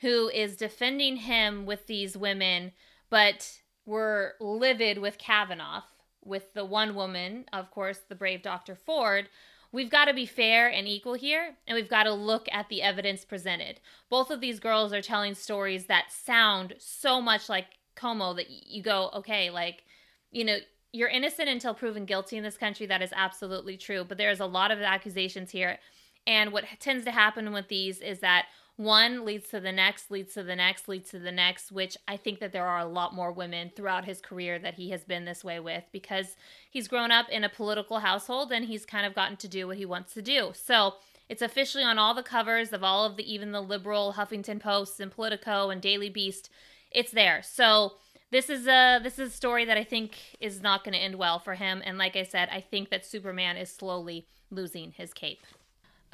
who 0.00 0.28
is 0.28 0.56
defending 0.56 1.16
him 1.16 1.66
with 1.66 1.86
these 1.86 2.16
women, 2.16 2.72
but 3.10 3.58
were 3.84 4.34
livid 4.40 4.98
with 4.98 5.18
Kavanaugh, 5.18 5.82
with 6.24 6.54
the 6.54 6.64
one 6.64 6.94
woman, 6.94 7.46
of 7.52 7.72
course, 7.72 7.98
the 8.08 8.14
brave 8.14 8.42
Dr. 8.42 8.76
Ford, 8.76 9.28
we've 9.72 9.90
got 9.90 10.04
to 10.04 10.14
be 10.14 10.26
fair 10.26 10.68
and 10.68 10.86
equal 10.86 11.14
here, 11.14 11.56
and 11.66 11.74
we've 11.74 11.88
got 11.88 12.04
to 12.04 12.12
look 12.12 12.46
at 12.52 12.68
the 12.68 12.82
evidence 12.82 13.24
presented. 13.24 13.80
Both 14.08 14.30
of 14.30 14.40
these 14.40 14.60
girls 14.60 14.92
are 14.92 15.02
telling 15.02 15.34
stories 15.34 15.86
that 15.86 16.12
sound 16.12 16.74
so 16.78 17.20
much 17.20 17.48
like 17.48 17.77
Cuomo 17.98 18.36
that 18.36 18.48
you 18.48 18.82
go, 18.82 19.10
okay, 19.14 19.50
like, 19.50 19.84
you 20.30 20.44
know, 20.44 20.58
you're 20.92 21.08
innocent 21.08 21.48
until 21.48 21.74
proven 21.74 22.04
guilty 22.04 22.36
in 22.36 22.44
this 22.44 22.56
country. 22.56 22.86
That 22.86 23.02
is 23.02 23.12
absolutely 23.14 23.76
true. 23.76 24.04
But 24.04 24.18
there's 24.18 24.40
a 24.40 24.46
lot 24.46 24.70
of 24.70 24.80
accusations 24.80 25.50
here. 25.50 25.78
And 26.26 26.52
what 26.52 26.64
tends 26.78 27.04
to 27.04 27.10
happen 27.10 27.52
with 27.52 27.68
these 27.68 28.00
is 28.00 28.20
that 28.20 28.46
one 28.76 29.24
leads 29.24 29.48
to 29.48 29.58
the 29.58 29.72
next, 29.72 30.08
leads 30.08 30.34
to 30.34 30.42
the 30.44 30.54
next, 30.54 30.88
leads 30.88 31.10
to 31.10 31.18
the 31.18 31.32
next, 31.32 31.72
which 31.72 31.96
I 32.06 32.16
think 32.16 32.38
that 32.38 32.52
there 32.52 32.66
are 32.66 32.78
a 32.78 32.86
lot 32.86 33.12
more 33.12 33.32
women 33.32 33.72
throughout 33.74 34.04
his 34.04 34.20
career 34.20 34.58
that 34.60 34.74
he 34.74 34.90
has 34.90 35.02
been 35.02 35.24
this 35.24 35.42
way 35.42 35.58
with 35.58 35.82
because 35.90 36.36
he's 36.70 36.86
grown 36.86 37.10
up 37.10 37.28
in 37.28 37.42
a 37.42 37.48
political 37.48 37.98
household 37.98 38.52
and 38.52 38.66
he's 38.66 38.86
kind 38.86 39.04
of 39.04 39.16
gotten 39.16 39.36
to 39.38 39.48
do 39.48 39.66
what 39.66 39.78
he 39.78 39.84
wants 39.84 40.14
to 40.14 40.22
do. 40.22 40.52
So 40.54 40.94
it's 41.28 41.42
officially 41.42 41.82
on 41.82 41.98
all 41.98 42.14
the 42.14 42.22
covers 42.22 42.72
of 42.72 42.84
all 42.84 43.04
of 43.04 43.16
the, 43.16 43.32
even 43.32 43.50
the 43.50 43.60
liberal 43.60 44.14
Huffington 44.16 44.60
Posts 44.60 45.00
and 45.00 45.10
Politico 45.10 45.70
and 45.70 45.82
Daily 45.82 46.08
Beast 46.08 46.48
it's 46.90 47.12
there. 47.12 47.42
So 47.42 47.94
this 48.30 48.50
is 48.50 48.66
a 48.66 49.00
this 49.02 49.18
is 49.18 49.32
a 49.32 49.36
story 49.36 49.64
that 49.64 49.78
I 49.78 49.84
think 49.84 50.36
is 50.40 50.60
not 50.60 50.84
going 50.84 50.94
to 50.94 50.98
end 51.00 51.16
well 51.16 51.38
for 51.38 51.54
him. 51.54 51.82
And 51.84 51.98
like 51.98 52.16
I 52.16 52.24
said, 52.24 52.48
I 52.52 52.60
think 52.60 52.90
that 52.90 53.06
Superman 53.06 53.56
is 53.56 53.70
slowly 53.70 54.26
losing 54.50 54.92
his 54.92 55.12
cape. 55.12 55.40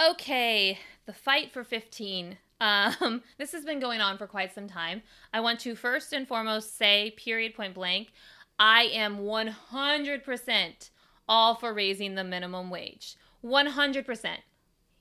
Okay, 0.01 0.79
the 1.07 1.13
fight 1.13 1.53
for 1.53 1.65
15. 1.65 2.39
Um, 2.61 3.23
this 3.39 3.53
has 3.53 3.65
been 3.65 3.81
going 3.81 4.01
on 4.01 4.19
for 4.19 4.27
quite 4.27 4.55
some 4.55 4.69
time. 4.69 5.03
I 5.33 5.41
want 5.41 5.61
to 5.61 5.75
first 5.75 6.13
and 6.13 6.27
foremost 6.27 6.77
say, 6.77 7.15
period, 7.17 7.55
point 7.55 7.75
blank, 7.75 8.09
I 8.59 8.85
am 8.93 9.19
100% 9.19 10.91
all 11.29 11.55
for 11.55 11.73
raising 11.73 12.15
the 12.15 12.25
minimum 12.25 12.71
wage. 12.71 13.17
100%. 13.45 14.29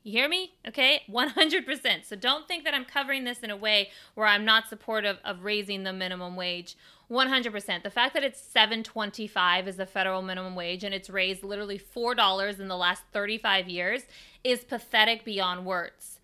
You 0.03 0.11
hear 0.11 0.27
me? 0.27 0.53
Okay? 0.67 1.01
100%. 1.09 2.05
So 2.05 2.15
don't 2.17 2.45
think 2.47 2.65
that 2.65 2.73
I'm 2.73 2.83
covering 2.83 3.23
this 3.23 3.39
in 3.39 3.49
a 3.49 3.55
way 3.55 3.89
where 4.15 4.27
I'm 4.27 4.43
not 4.43 4.67
supportive 4.67 5.17
of 5.23 5.43
raising 5.43 5.83
the 5.83 5.93
minimum 5.93 6.35
wage. 6.35 6.75
100%. 7.09 7.83
The 7.83 7.89
fact 7.89 8.13
that 8.13 8.23
it's 8.23 8.41
7.25 8.53 9.67
is 9.67 9.77
the 9.77 9.85
federal 9.85 10.21
minimum 10.21 10.55
wage 10.55 10.83
and 10.83 10.93
it's 10.93 11.09
raised 11.09 11.43
literally 11.43 11.79
$4 11.79 12.59
in 12.59 12.67
the 12.67 12.75
last 12.75 13.03
35 13.13 13.69
years 13.69 14.03
is 14.43 14.65
pathetic 14.65 15.23
beyond 15.23 15.65
words. 15.65 16.19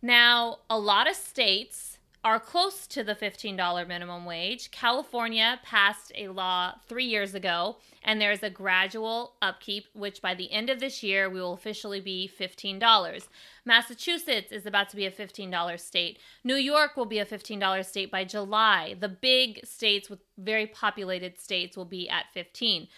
Now, 0.00 0.58
a 0.70 0.78
lot 0.78 1.10
of 1.10 1.16
states 1.16 1.95
are 2.26 2.40
close 2.40 2.88
to 2.88 3.04
the 3.04 3.14
$15 3.14 3.86
minimum 3.86 4.24
wage. 4.24 4.72
California 4.72 5.60
passed 5.62 6.10
a 6.16 6.26
law 6.26 6.72
three 6.88 7.04
years 7.04 7.36
ago, 7.36 7.76
and 8.02 8.20
there's 8.20 8.42
a 8.42 8.50
gradual 8.50 9.34
upkeep, 9.40 9.84
which 9.94 10.20
by 10.20 10.34
the 10.34 10.50
end 10.50 10.68
of 10.68 10.80
this 10.80 11.04
year, 11.04 11.30
we 11.30 11.40
will 11.40 11.52
officially 11.52 12.00
be 12.00 12.28
$15. 12.28 13.28
Massachusetts 13.64 14.50
is 14.50 14.66
about 14.66 14.88
to 14.88 14.96
be 14.96 15.06
a 15.06 15.10
$15 15.12 15.78
state. 15.78 16.18
New 16.42 16.56
York 16.56 16.96
will 16.96 17.06
be 17.06 17.20
a 17.20 17.24
$15 17.24 17.84
state 17.84 18.10
by 18.10 18.24
July. 18.24 18.96
The 18.98 19.08
big 19.08 19.64
states 19.64 20.10
with 20.10 20.18
very 20.36 20.66
populated 20.66 21.38
states 21.38 21.76
will 21.76 21.84
be 21.84 22.08
at 22.08 22.24
15. 22.34 22.88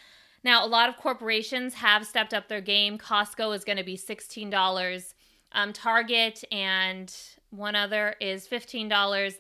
Now, 0.43 0.65
a 0.65 0.67
lot 0.67 0.89
of 0.89 0.97
corporations 0.97 1.75
have 1.75 2.07
stepped 2.07 2.33
up 2.33 2.49
their 2.49 2.63
game. 2.63 2.97
Costco 2.97 3.55
is 3.55 3.63
going 3.63 3.77
to 3.77 3.85
be 3.85 3.99
$16. 3.99 5.13
Um, 5.53 5.75
Target 5.75 6.45
and 6.51 7.15
one 7.50 7.75
other 7.75 8.14
is 8.21 8.47
$15. 8.47 9.35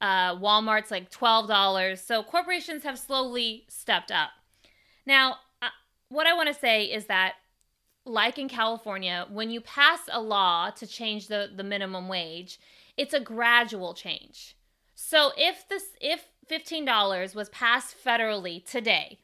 Uh, 0.00 0.36
Walmart's 0.36 0.90
like 0.90 1.10
$12. 1.10 1.98
So 1.98 2.22
corporations 2.22 2.84
have 2.84 2.98
slowly 2.98 3.64
stepped 3.68 4.10
up. 4.10 4.30
Now, 5.06 5.36
uh, 5.60 5.68
what 6.08 6.26
I 6.26 6.34
want 6.34 6.48
to 6.48 6.54
say 6.54 6.84
is 6.84 7.06
that, 7.06 7.34
like 8.06 8.38
in 8.38 8.48
California, 8.48 9.26
when 9.30 9.50
you 9.50 9.60
pass 9.60 10.00
a 10.10 10.20
law 10.20 10.70
to 10.70 10.86
change 10.86 11.28
the, 11.28 11.50
the 11.54 11.62
minimum 11.62 12.08
wage, 12.08 12.58
it's 12.96 13.14
a 13.14 13.20
gradual 13.20 13.94
change. 13.94 14.56
So 14.94 15.32
if 15.36 15.68
this 15.68 15.84
if 16.00 16.26
$15 16.50 17.34
was 17.34 17.48
passed 17.50 17.96
federally 18.04 18.64
today, 18.64 19.20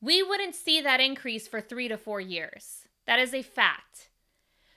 we 0.00 0.22
wouldn't 0.22 0.54
see 0.54 0.80
that 0.80 1.00
increase 1.00 1.48
for 1.48 1.60
3 1.60 1.88
to 1.88 1.96
4 1.96 2.20
years. 2.20 2.86
That 3.06 3.18
is 3.18 3.34
a 3.34 3.42
fact. 3.42 4.10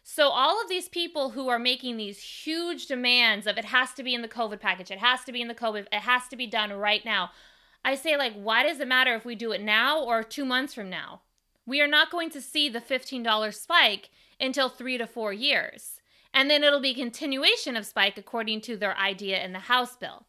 So 0.09 0.29
all 0.29 0.61
of 0.61 0.69
these 0.69 0.87
people 0.87 1.31
who 1.31 1.49
are 1.49 1.59
making 1.59 1.97
these 1.97 2.23
huge 2.23 2.87
demands 2.87 3.45
of 3.45 3.57
it 3.57 3.65
has 3.65 3.91
to 3.95 4.03
be 4.03 4.15
in 4.15 4.21
the 4.21 4.29
COVID 4.29 4.61
package, 4.61 4.89
it 4.89 4.99
has 4.99 5.25
to 5.25 5.33
be 5.33 5.41
in 5.41 5.49
the 5.49 5.53
COVID, 5.53 5.85
it 5.91 5.99
has 5.99 6.29
to 6.29 6.37
be 6.37 6.47
done 6.47 6.71
right 6.71 7.03
now. 7.03 7.31
I 7.83 7.95
say 7.95 8.15
like, 8.15 8.31
why 8.33 8.63
does 8.63 8.79
it 8.79 8.87
matter 8.87 9.15
if 9.15 9.25
we 9.25 9.35
do 9.35 9.51
it 9.51 9.61
now 9.61 10.01
or 10.01 10.23
2 10.23 10.45
months 10.45 10.73
from 10.73 10.89
now? 10.89 11.23
We 11.65 11.81
are 11.81 11.87
not 11.87 12.09
going 12.09 12.29
to 12.29 12.41
see 12.41 12.69
the 12.69 12.79
$15 12.79 13.53
spike 13.53 14.09
until 14.39 14.69
3 14.69 14.97
to 14.97 15.05
4 15.05 15.33
years. 15.33 15.99
And 16.33 16.49
then 16.49 16.63
it'll 16.63 16.79
be 16.79 16.93
continuation 16.93 17.75
of 17.75 17.85
spike 17.85 18.17
according 18.17 18.61
to 18.61 18.77
their 18.77 18.97
idea 18.97 19.43
in 19.43 19.51
the 19.51 19.59
House 19.59 19.97
bill. 19.97 20.25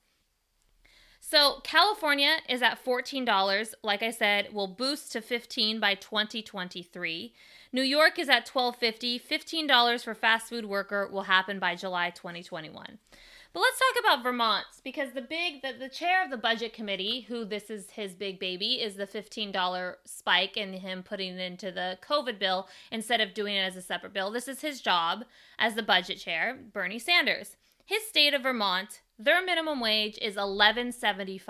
So 1.20 1.60
California 1.62 2.38
is 2.48 2.62
at 2.62 2.84
$14, 2.84 3.74
like 3.84 4.02
I 4.02 4.10
said, 4.10 4.52
will 4.52 4.66
boost 4.66 5.12
to 5.12 5.20
15 5.20 5.78
by 5.78 5.94
2023. 5.94 7.32
New 7.72 7.82
York 7.82 8.18
is 8.18 8.28
at 8.28 8.46
12.50. 8.46 9.20
$15 9.22 10.04
for 10.04 10.14
fast 10.14 10.48
food 10.48 10.64
worker 10.64 11.08
will 11.12 11.24
happen 11.24 11.58
by 11.58 11.74
July 11.74 12.10
2021. 12.10 12.98
But 13.52 13.60
let's 13.60 13.78
talk 13.78 14.04
about 14.04 14.22
Vermont 14.22 14.66
because 14.84 15.12
the 15.12 15.22
big 15.22 15.62
the, 15.62 15.72
the 15.78 15.88
chair 15.88 16.22
of 16.22 16.30
the 16.30 16.36
budget 16.36 16.72
committee, 16.72 17.22
who 17.22 17.44
this 17.44 17.70
is 17.70 17.90
his 17.90 18.14
big 18.14 18.38
baby, 18.38 18.74
is 18.74 18.96
the 18.96 19.06
$15 19.06 19.94
spike 20.04 20.56
and 20.56 20.74
him 20.74 21.02
putting 21.02 21.38
it 21.38 21.40
into 21.40 21.72
the 21.72 21.98
COVID 22.06 22.38
bill 22.38 22.68
instead 22.90 23.20
of 23.20 23.34
doing 23.34 23.54
it 23.54 23.62
as 23.62 23.76
a 23.76 23.82
separate 23.82 24.12
bill. 24.12 24.30
This 24.30 24.48
is 24.48 24.60
his 24.60 24.80
job 24.80 25.24
as 25.58 25.74
the 25.74 25.82
budget 25.82 26.18
chair, 26.18 26.58
Bernie 26.72 26.98
Sanders. 26.98 27.56
His 27.84 28.06
state 28.06 28.34
of 28.34 28.42
Vermont, 28.42 29.00
their 29.18 29.42
minimum 29.42 29.80
wage 29.80 30.18
is 30.20 30.36
11.75. 30.36 31.40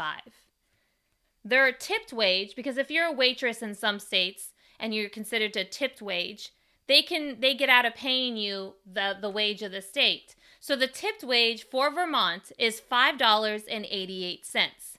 Their 1.45 1.73
tipped 1.73 2.13
wage 2.13 2.55
because 2.55 2.79
if 2.79 2.91
you're 2.91 3.07
a 3.07 3.13
waitress 3.13 3.61
in 3.61 3.75
some 3.75 3.99
states, 3.99 4.53
and 4.79 4.95
you're 4.95 5.09
considered 5.09 5.57
a 5.57 5.65
tipped 5.65 6.03
wage, 6.03 6.53
they 6.87 7.03
can 7.03 7.41
they 7.41 7.55
get 7.55 7.69
out 7.69 7.85
of 7.85 7.95
paying 7.95 8.37
you 8.37 8.75
the 8.91 9.17
the 9.21 9.31
wage 9.31 9.63
of 9.63 9.73
the 9.73 9.83
state. 9.83 10.35
So 10.61 10.75
the 10.75 10.87
tipped 10.87 11.23
wage 11.23 11.65
for 11.65 11.91
Vermont 11.91 12.53
is 12.59 12.81
$5.88. 12.81 14.99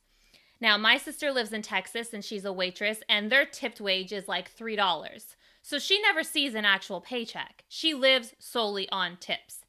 Now, 0.62 0.78
my 0.78 0.98
sister 0.98 1.32
lives 1.32 1.54
in 1.54 1.62
Texas 1.62 2.14
and 2.14 2.24
she's 2.24 2.46
a 2.46 2.54
waitress, 2.54 3.00
and 3.10 3.30
their 3.30 3.46
tipped 3.46 3.82
wage 3.82 4.12
is 4.12 4.28
like 4.28 4.56
$3. 4.56 5.36
So 5.62 5.80
she 5.80 6.02
never 6.02 6.24
sees 6.24 6.56
an 6.56 6.66
actual 6.66 7.02
paycheck. 7.02 7.64
She 7.68 7.94
lives 7.94 8.34
solely 8.40 8.90
on 8.90 9.18
tips. 9.18 9.66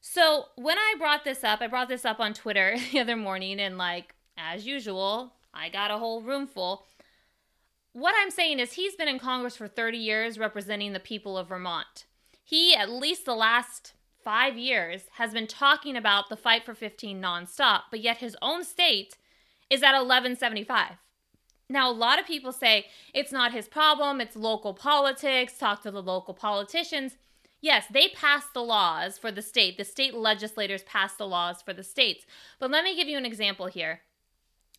So 0.00 0.46
when 0.56 0.78
I 0.78 0.94
brought 0.98 1.24
this 1.24 1.44
up, 1.44 1.60
I 1.60 1.68
brought 1.68 1.88
this 1.88 2.04
up 2.04 2.18
on 2.18 2.34
Twitter 2.34 2.76
the 2.92 3.00
other 3.00 3.16
morning, 3.16 3.60
and 3.60 3.78
like, 3.78 4.14
as 4.36 4.66
usual, 4.66 5.34
I 5.54 5.68
got 5.68 5.90
a 5.90 5.98
whole 5.98 6.22
room 6.22 6.46
full. 6.46 6.84
What 7.92 8.14
I'm 8.18 8.30
saying 8.30 8.58
is, 8.58 8.72
he's 8.72 8.94
been 8.94 9.08
in 9.08 9.18
Congress 9.18 9.56
for 9.56 9.68
30 9.68 9.98
years 9.98 10.38
representing 10.38 10.92
the 10.92 11.00
people 11.00 11.36
of 11.36 11.48
Vermont. 11.48 12.06
He, 12.42 12.74
at 12.74 12.90
least 12.90 13.26
the 13.26 13.34
last 13.34 13.92
five 14.24 14.56
years, 14.56 15.02
has 15.12 15.32
been 15.32 15.46
talking 15.46 15.96
about 15.96 16.28
the 16.28 16.36
fight 16.36 16.64
for 16.64 16.74
15 16.74 17.20
nonstop, 17.20 17.82
but 17.90 18.00
yet 18.00 18.18
his 18.18 18.36
own 18.40 18.64
state 18.64 19.18
is 19.68 19.82
at 19.82 19.92
1175. 19.92 20.92
Now, 21.68 21.90
a 21.90 21.92
lot 21.92 22.18
of 22.18 22.26
people 22.26 22.52
say 22.52 22.86
it's 23.12 23.32
not 23.32 23.52
his 23.52 23.68
problem, 23.68 24.20
it's 24.20 24.36
local 24.36 24.74
politics, 24.74 25.58
talk 25.58 25.82
to 25.82 25.90
the 25.90 26.02
local 26.02 26.34
politicians. 26.34 27.16
Yes, 27.60 27.86
they 27.90 28.08
pass 28.08 28.44
the 28.52 28.62
laws 28.62 29.18
for 29.18 29.30
the 29.30 29.42
state. 29.42 29.76
The 29.78 29.84
state 29.84 30.14
legislators 30.14 30.82
pass 30.82 31.14
the 31.14 31.26
laws 31.26 31.62
for 31.62 31.72
the 31.72 31.84
states. 31.84 32.26
But 32.58 32.70
let 32.70 32.84
me 32.84 32.96
give 32.96 33.08
you 33.08 33.16
an 33.16 33.24
example 33.24 33.66
here. 33.66 34.00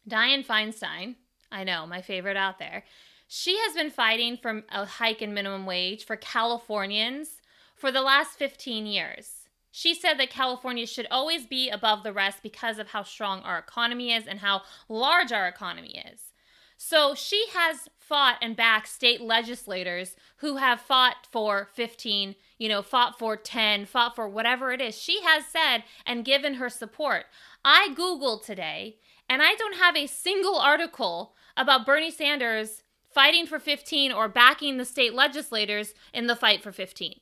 Dianne 0.08 0.46
Feinstein, 0.46 1.16
I 1.54 1.64
know, 1.64 1.86
my 1.86 2.02
favorite 2.02 2.36
out 2.36 2.58
there, 2.60 2.84
she 3.28 3.58
has 3.60 3.76
been 3.76 3.92
fighting 3.92 4.38
for 4.38 4.64
a 4.70 4.86
hike 4.86 5.22
in 5.22 5.34
minimum 5.34 5.66
wage 5.66 6.04
for 6.04 6.16
Californians 6.16 7.42
for 7.76 7.92
the 7.92 8.02
last 8.02 8.38
15 8.38 8.86
years. 8.86 9.48
She 9.72 9.94
said 9.94 10.16
that 10.20 10.30
California 10.30 10.86
should 10.86 11.08
always 11.10 11.46
be 11.46 11.70
above 11.70 12.04
the 12.04 12.14
rest 12.14 12.44
because 12.44 12.80
of 12.80 12.90
how 12.90 13.04
strong 13.04 13.42
our 13.42 13.58
economy 13.58 14.12
is 14.12 14.28
and 14.28 14.40
how 14.40 14.64
large 14.90 15.32
our 15.32 15.48
economy 15.48 16.04
is. 16.12 16.32
So 16.78 17.16
she 17.16 17.46
has 17.54 17.88
fought 17.98 18.38
and 18.42 18.56
backed 18.56 18.88
state 18.88 19.22
legislators 19.22 20.16
who 20.38 20.58
have 20.58 20.82
fought 20.82 21.28
for 21.32 21.70
15, 21.74 22.36
you 22.58 22.70
know, 22.70 22.82
fought 22.82 23.18
for 23.18 23.38
10, 23.38 23.86
fought 23.86 24.16
for 24.16 24.28
whatever 24.28 24.72
it 24.72 24.82
is. 24.82 24.98
She 24.98 25.22
has 25.24 25.46
said 25.46 25.84
and 26.06 26.26
given 26.26 26.56
her 26.56 26.70
support. 26.70 27.26
I 27.64 27.96
Googled 27.98 28.44
today 28.44 28.98
and 29.30 29.42
I 29.42 29.56
don't 29.56 29.78
have 29.78 29.96
a 29.96 30.08
single 30.08 30.58
article 30.58 31.34
about 31.56 31.86
Bernie 31.86 32.12
Sanders 32.12 32.84
fighting 33.14 33.46
for 33.46 33.60
15 33.60 34.12
or 34.12 34.28
backing 34.28 34.78
the 34.78 34.86
state 34.86 35.14
legislators 35.14 35.94
in 36.14 36.28
the 36.28 36.36
fight 36.36 36.64
for 36.64 36.72
15. 36.72 37.20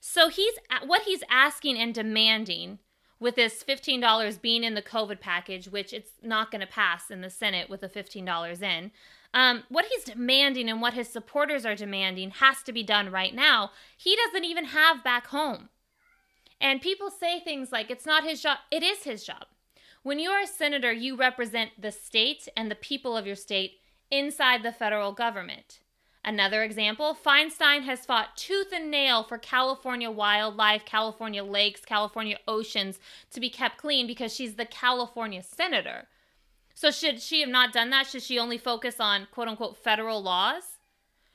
So 0.00 0.28
he's 0.28 0.54
what 0.84 1.02
he's 1.02 1.24
asking 1.30 1.78
and 1.78 1.94
demanding 1.94 2.78
with 3.18 3.36
this 3.36 3.64
$15 3.64 4.40
being 4.42 4.64
in 4.64 4.74
the 4.74 4.82
COVID 4.82 5.18
package, 5.18 5.68
which 5.68 5.92
it's 5.92 6.12
not 6.22 6.50
going 6.50 6.60
to 6.60 6.66
pass 6.66 7.10
in 7.10 7.22
the 7.22 7.30
Senate 7.30 7.70
with 7.70 7.80
the 7.80 7.88
$15 7.88 8.62
in. 8.62 8.90
Um, 9.32 9.64
what 9.68 9.86
he's 9.86 10.04
demanding 10.04 10.68
and 10.68 10.80
what 10.80 10.94
his 10.94 11.08
supporters 11.08 11.64
are 11.64 11.74
demanding 11.74 12.30
has 12.30 12.62
to 12.64 12.72
be 12.72 12.82
done 12.82 13.10
right 13.10 13.34
now. 13.34 13.70
He 13.96 14.14
doesn't 14.14 14.44
even 14.44 14.66
have 14.66 15.02
back 15.02 15.28
home. 15.28 15.70
And 16.60 16.80
people 16.80 17.10
say 17.10 17.40
things 17.40 17.72
like 17.72 17.90
it's 17.90 18.06
not 18.06 18.24
his 18.24 18.42
job. 18.42 18.58
It 18.70 18.82
is 18.82 19.04
his 19.04 19.24
job. 19.24 19.46
When 20.04 20.18
you 20.18 20.28
are 20.32 20.42
a 20.42 20.46
senator, 20.46 20.92
you 20.92 21.16
represent 21.16 21.80
the 21.80 21.90
state 21.90 22.46
and 22.58 22.70
the 22.70 22.74
people 22.74 23.16
of 23.16 23.26
your 23.26 23.36
state 23.36 23.78
inside 24.10 24.62
the 24.62 24.70
federal 24.70 25.12
government. 25.12 25.80
Another 26.22 26.62
example 26.62 27.16
Feinstein 27.16 27.84
has 27.84 28.04
fought 28.04 28.36
tooth 28.36 28.70
and 28.70 28.90
nail 28.90 29.24
for 29.24 29.38
California 29.38 30.10
wildlife, 30.10 30.84
California 30.84 31.42
lakes, 31.42 31.86
California 31.86 32.36
oceans 32.46 32.98
to 33.30 33.40
be 33.40 33.48
kept 33.48 33.78
clean 33.78 34.06
because 34.06 34.34
she's 34.34 34.56
the 34.56 34.66
California 34.66 35.42
senator. 35.42 36.06
So, 36.74 36.90
should 36.90 37.22
she 37.22 37.40
have 37.40 37.48
not 37.48 37.72
done 37.72 37.88
that? 37.88 38.06
Should 38.06 38.22
she 38.22 38.38
only 38.38 38.58
focus 38.58 38.96
on 39.00 39.26
quote 39.32 39.48
unquote 39.48 39.78
federal 39.78 40.22
laws? 40.22 40.64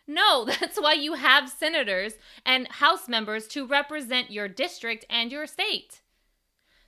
No, 0.05 0.45
that's 0.59 0.79
why 0.79 0.93
you 0.93 1.15
have 1.15 1.49
senators 1.49 2.13
and 2.45 2.67
House 2.67 3.09
members 3.09 3.47
to 3.47 3.65
represent 3.65 4.29
your 4.29 4.47
district 4.47 5.05
and 5.09 5.31
your 5.31 5.47
state. 5.47 6.01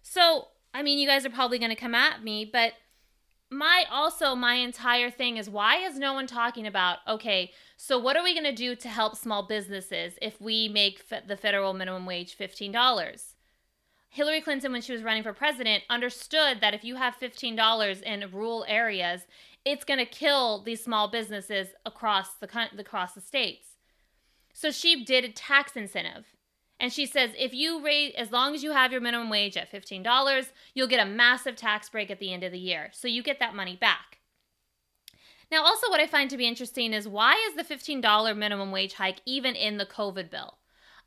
So, 0.04 0.50
I 0.74 0.84
mean, 0.84 1.00
you 1.00 1.08
guys 1.08 1.26
are 1.26 1.30
probably 1.30 1.60
going 1.60 1.70
to 1.70 1.76
come 1.76 1.96
at 1.96 2.24
me, 2.24 2.50
but 2.52 2.74
my 3.50 3.84
also 3.92 4.34
my 4.34 4.56
entire 4.56 5.10
thing 5.10 5.36
is 5.36 5.50
why 5.50 5.76
is 5.78 6.00
no 6.00 6.14
one 6.14 6.26
talking 6.26 6.66
about 6.66 7.00
okay 7.06 7.52
so 7.76 8.00
what 8.00 8.16
are 8.16 8.24
we 8.24 8.34
going 8.34 8.46
to 8.46 8.56
do 8.56 8.78
to 8.78 8.88
help 8.88 9.14
small 9.14 9.46
businesses 9.46 10.14
if 10.22 10.40
we 10.40 10.70
make 10.70 11.04
f- 11.12 11.28
the 11.28 11.36
federal 11.36 11.74
minimum 11.74 12.06
wage 12.06 12.38
$15 12.38 13.34
hillary 14.08 14.40
clinton 14.40 14.72
when 14.72 14.82
she 14.82 14.94
was 14.94 15.04
running 15.04 15.22
for 15.22 15.34
president 15.34 15.84
understood 15.90 16.62
that 16.62 16.74
if 16.74 16.86
you 16.86 16.96
have 16.96 17.20
$15 17.20 18.02
in 18.04 18.32
rural 18.32 18.64
areas 18.70 19.24
it's 19.66 19.86
going 19.86 20.00
to 20.00 20.06
kill 20.06 20.64
these 20.64 20.84
small 20.84 21.08
businesses 21.08 21.70
across 21.86 22.34
the 22.34 22.48
across 22.78 23.14
the 23.14 23.22
states. 23.22 23.68
So 24.54 24.72
she 24.72 25.04
did 25.04 25.24
a 25.24 25.30
tax 25.30 25.76
incentive 25.76 26.26
and 26.82 26.92
she 26.92 27.06
says 27.06 27.30
if 27.38 27.54
you 27.54 27.86
raise, 27.86 28.14
as 28.16 28.32
long 28.32 28.56
as 28.56 28.64
you 28.64 28.72
have 28.72 28.92
your 28.92 29.02
minimum 29.02 29.30
wage 29.30 29.56
at 29.56 29.72
$15, 29.72 30.48
you'll 30.74 30.88
get 30.88 31.06
a 31.06 31.10
massive 31.10 31.56
tax 31.56 31.88
break 31.88 32.10
at 32.10 32.20
the 32.20 32.34
end 32.34 32.44
of 32.44 32.52
the 32.52 32.58
year. 32.58 32.90
So 32.92 33.08
you 33.08 33.22
get 33.22 33.40
that 33.40 33.56
money 33.56 33.78
back. 33.80 34.18
Now, 35.52 35.64
also, 35.64 35.90
what 35.90 36.00
I 36.00 36.08
find 36.08 36.30
to 36.32 36.38
be 36.38 36.48
interesting 36.48 36.92
is 36.94 37.08
why 37.08 37.36
is 37.50 37.56
the 37.56 37.76
$15 37.76 38.36
minimum 38.36 38.72
wage 38.72 38.94
hike 38.94 39.22
even 39.26 39.54
in 39.56 39.78
the 39.78 39.86
COVID 39.86 40.32
bill? 40.32 40.58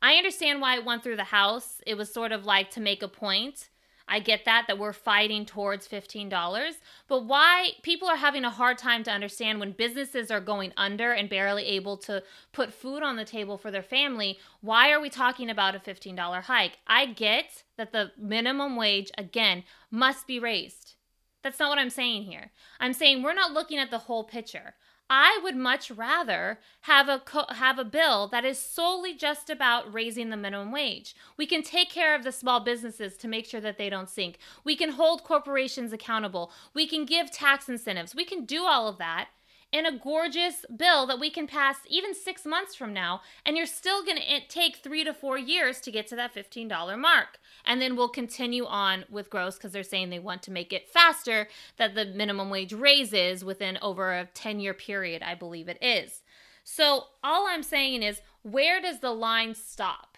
I 0.01 0.13
understand 0.13 0.61
why 0.61 0.77
it 0.77 0.85
went 0.85 1.03
through 1.03 1.17
the 1.17 1.25
House. 1.25 1.81
It 1.85 1.95
was 1.95 2.13
sort 2.13 2.31
of 2.31 2.45
like 2.45 2.71
to 2.71 2.79
make 2.79 3.03
a 3.03 3.07
point. 3.09 3.69
I 4.07 4.19
get 4.19 4.45
that, 4.45 4.65
that 4.67 4.77
we're 4.77 4.93
fighting 4.93 5.45
towards 5.45 5.87
$15. 5.87 6.73
But 7.07 7.25
why 7.25 7.71
people 7.81 8.07
are 8.07 8.17
having 8.17 8.45
a 8.45 8.49
hard 8.49 8.77
time 8.77 9.03
to 9.03 9.11
understand 9.11 9.59
when 9.59 9.71
businesses 9.71 10.29
are 10.29 10.39
going 10.39 10.73
under 10.77 11.11
and 11.11 11.29
barely 11.29 11.65
able 11.65 11.97
to 11.97 12.23
put 12.53 12.73
food 12.73 13.01
on 13.01 13.15
the 13.15 13.25
table 13.25 13.57
for 13.57 13.71
their 13.71 13.83
family, 13.83 14.37
why 14.61 14.91
are 14.91 15.01
we 15.01 15.09
talking 15.09 15.49
about 15.49 15.75
a 15.75 15.79
$15 15.79 16.43
hike? 16.43 16.77
I 16.85 17.07
get 17.07 17.63
that 17.77 17.91
the 17.91 18.11
minimum 18.17 18.75
wage, 18.75 19.11
again, 19.17 19.63
must 19.89 20.27
be 20.27 20.39
raised. 20.39 20.93
That's 21.41 21.59
not 21.59 21.69
what 21.69 21.79
I'm 21.79 21.89
saying 21.89 22.23
here. 22.23 22.51
I'm 22.79 22.93
saying 22.93 23.21
we're 23.21 23.33
not 23.33 23.53
looking 23.53 23.77
at 23.77 23.91
the 23.91 23.99
whole 23.99 24.23
picture. 24.23 24.73
I 25.09 25.39
would 25.43 25.55
much 25.55 25.91
rather 25.91 26.59
have 26.81 27.07
a 27.09 27.19
co- 27.19 27.53
have 27.53 27.77
a 27.77 27.85
bill 27.85 28.27
that 28.29 28.43
is 28.43 28.57
solely 28.57 29.13
just 29.13 29.51
about 29.51 29.93
raising 29.93 30.29
the 30.29 30.37
minimum 30.37 30.71
wage. 30.71 31.15
We 31.37 31.45
can 31.45 31.61
take 31.61 31.91
care 31.91 32.15
of 32.15 32.23
the 32.23 32.31
small 32.31 32.59
businesses 32.59 33.15
to 33.17 33.27
make 33.27 33.45
sure 33.45 33.61
that 33.61 33.77
they 33.77 33.89
don't 33.89 34.09
sink. 34.09 34.39
We 34.63 34.75
can 34.75 34.91
hold 34.91 35.23
corporations 35.23 35.93
accountable. 35.93 36.51
We 36.73 36.87
can 36.87 37.05
give 37.05 37.31
tax 37.31 37.69
incentives. 37.69 38.15
We 38.15 38.25
can 38.25 38.45
do 38.45 38.65
all 38.65 38.87
of 38.87 38.97
that 38.97 39.29
in 39.75 39.85
a 39.85 39.91
gorgeous 39.91 40.65
bill 40.73 41.05
that 41.05 41.19
we 41.19 41.29
can 41.29 41.47
pass 41.47 41.79
even 41.89 42.15
6 42.15 42.45
months 42.45 42.75
from 42.75 42.93
now 42.93 43.19
and 43.45 43.57
you're 43.57 43.65
still 43.65 44.05
going 44.05 44.17
to 44.17 44.47
take 44.47 44.77
3 44.77 45.03
to 45.03 45.13
4 45.13 45.37
years 45.37 45.81
to 45.81 45.91
get 45.91 46.07
to 46.07 46.15
that 46.15 46.33
$15 46.33 46.97
mark. 46.97 47.39
And 47.65 47.81
then 47.81 47.97
we'll 47.97 48.07
continue 48.07 48.65
on 48.65 49.03
with 49.09 49.29
gross 49.29 49.57
because 49.57 49.73
they're 49.73 49.83
saying 49.83 50.11
they 50.11 50.19
want 50.19 50.41
to 50.43 50.51
make 50.51 50.71
it 50.71 50.87
faster 50.87 51.49
that 51.75 51.93
the 51.93 52.05
minimum 52.05 52.49
wage 52.49 52.71
raises 52.71 53.43
within 53.43 53.77
over 53.81 54.13
a 54.13 54.29
10 54.33 54.61
year 54.61 54.73
period 54.73 55.21
i 55.21 55.35
believe 55.35 55.67
it 55.67 55.77
is. 55.81 56.21
So 56.63 57.07
all 57.21 57.45
i'm 57.45 57.63
saying 57.63 58.01
is 58.01 58.21
where 58.43 58.79
does 58.79 59.01
the 59.01 59.11
line 59.11 59.55
stop 59.55 60.17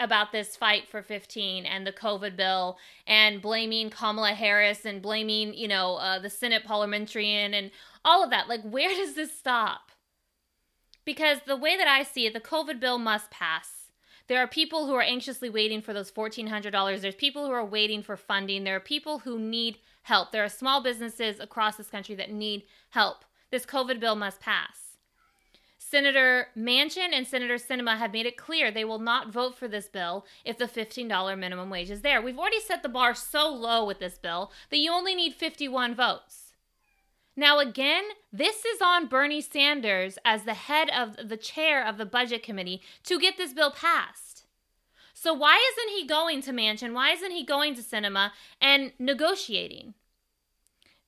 about 0.00 0.32
this 0.32 0.56
fight 0.56 0.88
for 0.88 1.02
15 1.02 1.64
and 1.66 1.86
the 1.86 1.92
covid 1.92 2.36
bill 2.36 2.78
and 3.06 3.40
blaming 3.40 3.90
kamala 3.90 4.32
harris 4.32 4.84
and 4.84 5.00
blaming 5.00 5.54
you 5.54 5.68
know 5.68 5.96
uh, 5.96 6.18
the 6.18 6.28
senate 6.28 6.64
parliamentarian 6.64 7.54
and 7.54 7.70
all 8.04 8.22
of 8.22 8.30
that 8.30 8.48
like 8.48 8.62
where 8.62 8.90
does 8.90 9.14
this 9.14 9.36
stop 9.36 9.90
because 11.04 11.38
the 11.46 11.56
way 11.56 11.76
that 11.76 11.88
i 11.88 12.02
see 12.02 12.26
it 12.26 12.32
the 12.32 12.40
covid 12.40 12.80
bill 12.80 12.98
must 12.98 13.30
pass 13.30 13.84
there 14.26 14.38
are 14.38 14.46
people 14.46 14.86
who 14.86 14.94
are 14.94 15.02
anxiously 15.02 15.50
waiting 15.50 15.82
for 15.82 15.92
those 15.92 16.10
$1,400. 16.10 17.00
There's 17.00 17.14
people 17.14 17.44
who 17.44 17.52
are 17.52 17.64
waiting 17.64 18.02
for 18.02 18.16
funding. 18.16 18.64
There 18.64 18.76
are 18.76 18.80
people 18.80 19.18
who 19.20 19.38
need 19.38 19.78
help. 20.04 20.32
There 20.32 20.44
are 20.44 20.48
small 20.48 20.82
businesses 20.82 21.38
across 21.40 21.76
this 21.76 21.90
country 21.90 22.14
that 22.14 22.32
need 22.32 22.62
help. 22.90 23.24
This 23.50 23.66
COVID 23.66 24.00
bill 24.00 24.16
must 24.16 24.40
pass. 24.40 24.96
Senator 25.78 26.48
Manchin 26.56 27.12
and 27.12 27.26
Senator 27.26 27.56
Sinema 27.56 27.98
have 27.98 28.12
made 28.12 28.26
it 28.26 28.38
clear 28.38 28.70
they 28.70 28.84
will 28.84 28.98
not 28.98 29.30
vote 29.30 29.56
for 29.56 29.68
this 29.68 29.88
bill 29.88 30.24
if 30.44 30.56
the 30.56 30.64
$15 30.64 31.38
minimum 31.38 31.68
wage 31.68 31.90
is 31.90 32.00
there. 32.00 32.22
We've 32.22 32.38
already 32.38 32.60
set 32.60 32.82
the 32.82 32.88
bar 32.88 33.14
so 33.14 33.48
low 33.52 33.84
with 33.84 33.98
this 33.98 34.18
bill 34.18 34.50
that 34.70 34.78
you 34.78 34.90
only 34.90 35.14
need 35.14 35.34
51 35.34 35.94
votes. 35.94 36.43
Now, 37.36 37.58
again, 37.58 38.04
this 38.32 38.64
is 38.64 38.80
on 38.80 39.08
Bernie 39.08 39.40
Sanders 39.40 40.18
as 40.24 40.44
the 40.44 40.54
head 40.54 40.88
of 40.90 41.28
the 41.28 41.36
chair 41.36 41.84
of 41.84 41.98
the 41.98 42.06
budget 42.06 42.42
committee 42.42 42.80
to 43.04 43.18
get 43.18 43.36
this 43.36 43.52
bill 43.52 43.72
passed. 43.72 44.44
So, 45.12 45.32
why 45.32 45.58
isn't 45.72 45.98
he 45.98 46.06
going 46.06 46.42
to 46.42 46.52
Manchin? 46.52 46.92
Why 46.92 47.10
isn't 47.10 47.32
he 47.32 47.44
going 47.44 47.74
to 47.74 47.82
Sinema 47.82 48.30
and 48.60 48.92
negotiating? 48.98 49.94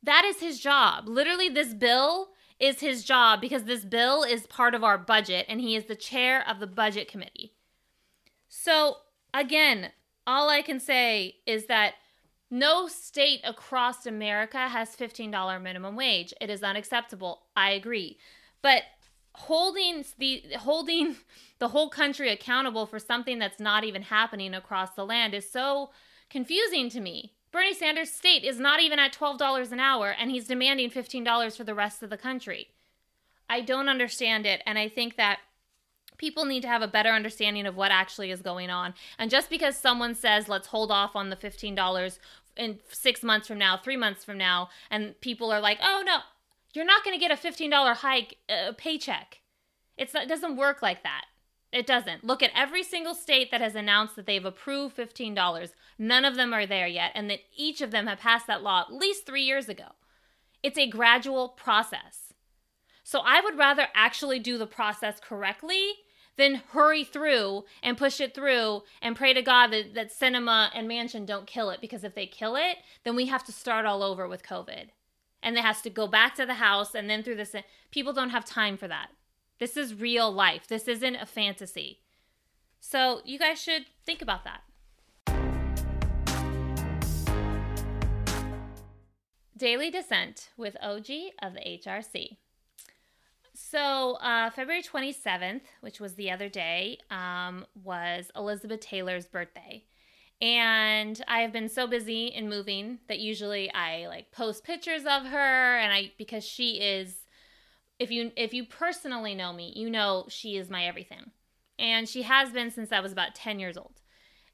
That 0.03 0.25
is 0.25 0.41
his 0.41 0.59
job. 0.61 1.09
Literally, 1.09 1.49
this 1.49 1.75
bill 1.75 2.31
is 2.59 2.81
his 2.81 3.05
job 3.05 3.41
because 3.41 3.65
this 3.65 3.85
bill 3.85 4.23
is 4.23 4.47
part 4.47 4.75
of 4.75 4.83
our 4.83 4.97
budget 4.97 5.47
and 5.49 5.61
he 5.61 5.77
is 5.77 5.85
the 5.85 5.95
chair 5.95 6.43
of 6.49 6.59
the 6.59 6.67
budget 6.67 7.09
committee. 7.09 7.53
So, 8.49 8.99
again, 9.35 9.91
all 10.27 10.49
I 10.49 10.63
can 10.63 10.81
say 10.81 11.37
is 11.47 11.67
that 11.67 11.95
no 12.51 12.87
state 12.87 13.41
across 13.45 14.07
America 14.07 14.69
has 14.69 14.95
$15 14.97 15.63
minimum 15.63 15.97
wage. 15.97 16.33
It 16.41 16.51
is 16.51 16.63
unacceptable. 16.63 17.43
I 17.57 17.71
agree. 17.71 18.19
But 18.63 18.83
holding 19.33 20.05
the 20.19 20.43
holding 20.59 21.17
the 21.59 21.69
whole 21.69 21.89
country 21.89 22.31
accountable 22.31 22.87
for 22.87 22.99
something 22.99 23.39
that's 23.39 23.61
not 23.61 23.85
even 23.85 24.03
happening 24.03 24.55
across 24.55 24.91
the 24.91 25.05
land 25.05 25.35
is 25.35 25.51
so 25.51 25.91
confusing 26.31 26.89
to 26.91 27.01
me. 27.01 27.33
Bernie 27.53 27.75
Sanders' 27.75 28.11
state 28.11 28.45
is 28.45 28.59
not 28.59 28.81
even 28.81 28.99
at 28.99 29.15
$12 29.15 29.73
an 29.73 29.81
hour 29.81 30.11
and 30.11 30.31
he's 30.31 30.47
demanding 30.47 30.91
$15 30.91 31.57
for 31.57 31.65
the 31.65 31.75
rest 31.75 32.03
of 32.03 32.11
the 32.11 32.17
country. 32.17 32.69
I 33.49 33.61
don't 33.61 33.89
understand 33.89 34.45
it 34.45 34.63
and 34.67 34.79
I 34.79 34.89
think 34.89 35.17
that 35.17 35.39
people 36.19 36.45
need 36.45 36.63
to 36.63 36.69
have 36.69 36.83
a 36.83 36.89
better 36.89 37.11
understanding 37.11 37.67
of 37.67 37.77
what 37.77 37.91
actually 37.91 38.31
is 38.31 38.43
going 38.43 38.71
on. 38.71 38.95
And 39.19 39.31
just 39.31 39.51
because 39.51 39.77
someone 39.77 40.15
says, 40.15 40.49
let's 40.49 40.69
hold 40.69 40.91
off 40.91 41.17
on 41.17 41.31
the 41.31 41.37
$15 41.37 42.19
in 42.57 42.79
six 42.89 43.23
months 43.23 43.49
from 43.49 43.59
now, 43.59 43.77
three 43.77 43.97
months 43.97 44.25
from 44.25 44.39
now, 44.39 44.71
and 44.91 45.21
people 45.21 45.53
are 45.53 45.61
like, 45.61 45.79
oh 45.83 46.03
no, 46.05 46.19
you're 46.73 46.85
not 46.85 47.05
going 47.05 47.19
to 47.19 47.21
get 47.21 47.31
a 47.31 47.41
$15 47.41 47.97
hike 47.97 48.37
uh, 48.49 48.73
paycheck. 48.77 49.41
It's, 49.97 50.15
it 50.15 50.29
doesn't 50.29 50.57
work 50.57 50.83
like 50.83 51.03
that. 51.03 51.25
It 51.73 51.87
doesn't. 51.87 52.25
Look 52.25 52.43
at 52.43 52.53
every 52.55 52.83
single 52.83 53.15
state 53.15 53.51
that 53.51 53.61
has 53.61 53.75
announced 53.75 54.17
that 54.17 54.27
they've 54.27 54.45
approved 54.45 54.97
$15. 54.97 55.71
None 55.99 56.25
of 56.25 56.37
them 56.37 56.55
are 56.55 56.67
there 56.67 56.87
yet, 56.87 57.13
and 57.15 57.29
that 57.29 57.41
each 57.57 57.81
of 57.81 57.91
them 57.91 58.07
have 58.07 58.21
passed 58.21 58.47
that 58.47 58.63
law 58.63 58.83
at 58.83 58.95
least 58.95 59.27
three 59.27 59.43
years 59.43 59.69
ago. 59.69 59.89
It's 60.63 60.79
a 60.79 60.89
gradual 60.89 61.51
process. 61.51 62.33
So 63.03 63.21
I 63.25 63.41
would 63.41 63.59
rather 63.59 63.89
actually 63.95 64.39
do 64.39 64.59
the 64.59 64.67
process 64.67 65.21
correctly 65.21 65.93
than 66.37 66.63
hurry 66.73 67.05
through 67.05 67.65
and 67.83 67.97
push 67.97 68.21
it 68.21 68.35
through 68.35 68.83
and 69.01 69.17
pray 69.17 69.33
to 69.33 69.43
God 69.43 69.69
that, 69.69 69.95
that 69.95 70.13
Sinema 70.13 70.71
and 70.75 70.89
Manchin 70.89 71.27
don't 71.27 71.47
kill 71.47 71.71
it 71.71 71.81
because 71.81 72.05
if 72.05 72.15
they 72.15 72.27
kill 72.27 72.57
it, 72.57 72.79
then 73.05 73.17
we 73.17 73.27
have 73.27 73.45
to 73.45 73.53
start 73.53 73.87
all 73.87 74.03
over 74.03 74.29
with 74.29 74.43
COVID. 74.43 74.89
And 75.43 75.57
it 75.57 75.63
has 75.63 75.81
to 75.83 75.91
go 75.91 76.07
back 76.07 76.35
to 76.37 76.47
the 76.47 76.55
House 76.55 76.95
and 76.95 77.09
then 77.09 77.23
through 77.23 77.37
this. 77.37 77.55
People 77.91 78.13
don't 78.13 78.31
have 78.31 78.45
time 78.45 78.77
for 78.77 78.89
that. 78.89 79.09
This 79.59 79.77
is 79.77 79.95
real 79.95 80.31
life. 80.31 80.67
This 80.67 80.87
isn't 80.89 81.17
a 81.17 81.27
fantasy. 81.27 82.01
So 82.81 83.21
you 83.25 83.39
guys 83.39 83.61
should 83.61 83.87
think 84.05 84.21
about 84.21 84.45
that. 84.45 84.63
Daily 89.57 89.91
Dissent 89.91 90.51
with 90.59 90.77
OG 90.83 91.07
of 91.41 91.55
the 91.55 91.61
HRC. 91.61 92.37
So, 93.77 94.15
uh, 94.23 94.49
February 94.49 94.83
27th, 94.83 95.61
which 95.83 96.01
was 96.01 96.15
the 96.15 96.31
other 96.31 96.49
day, 96.49 96.97
um, 97.11 97.67
was 97.85 98.31
Elizabeth 98.35 98.81
Taylor's 98.81 99.27
birthday. 99.27 99.85
And 100.41 101.23
I 101.29 101.41
have 101.41 101.53
been 101.53 101.69
so 101.69 101.87
busy 101.87 102.29
in 102.29 102.49
moving 102.49 103.01
that 103.09 103.19
usually 103.19 103.71
I 103.71 104.07
like 104.07 104.33
post 104.33 104.65
pictures 104.65 105.03
of 105.03 105.27
her 105.27 105.77
and 105.77 105.93
I 105.93 106.13
because 106.17 106.43
she 106.43 106.81
is 106.81 107.17
if 107.99 108.11
you 108.11 108.33
if 108.35 108.55
you 108.55 108.65
personally 108.65 109.35
know 109.35 109.53
me, 109.53 109.75
you 109.77 109.91
know 109.91 110.25
she 110.31 110.57
is 110.57 110.71
my 110.71 110.87
everything. 110.87 111.31
And 111.79 112.09
she 112.09 112.23
has 112.23 112.53
been 112.53 112.71
since 112.71 112.93
I 112.93 113.01
was 113.01 113.13
about 113.13 113.35
10 113.35 113.59
years 113.59 113.77
old. 113.77 114.01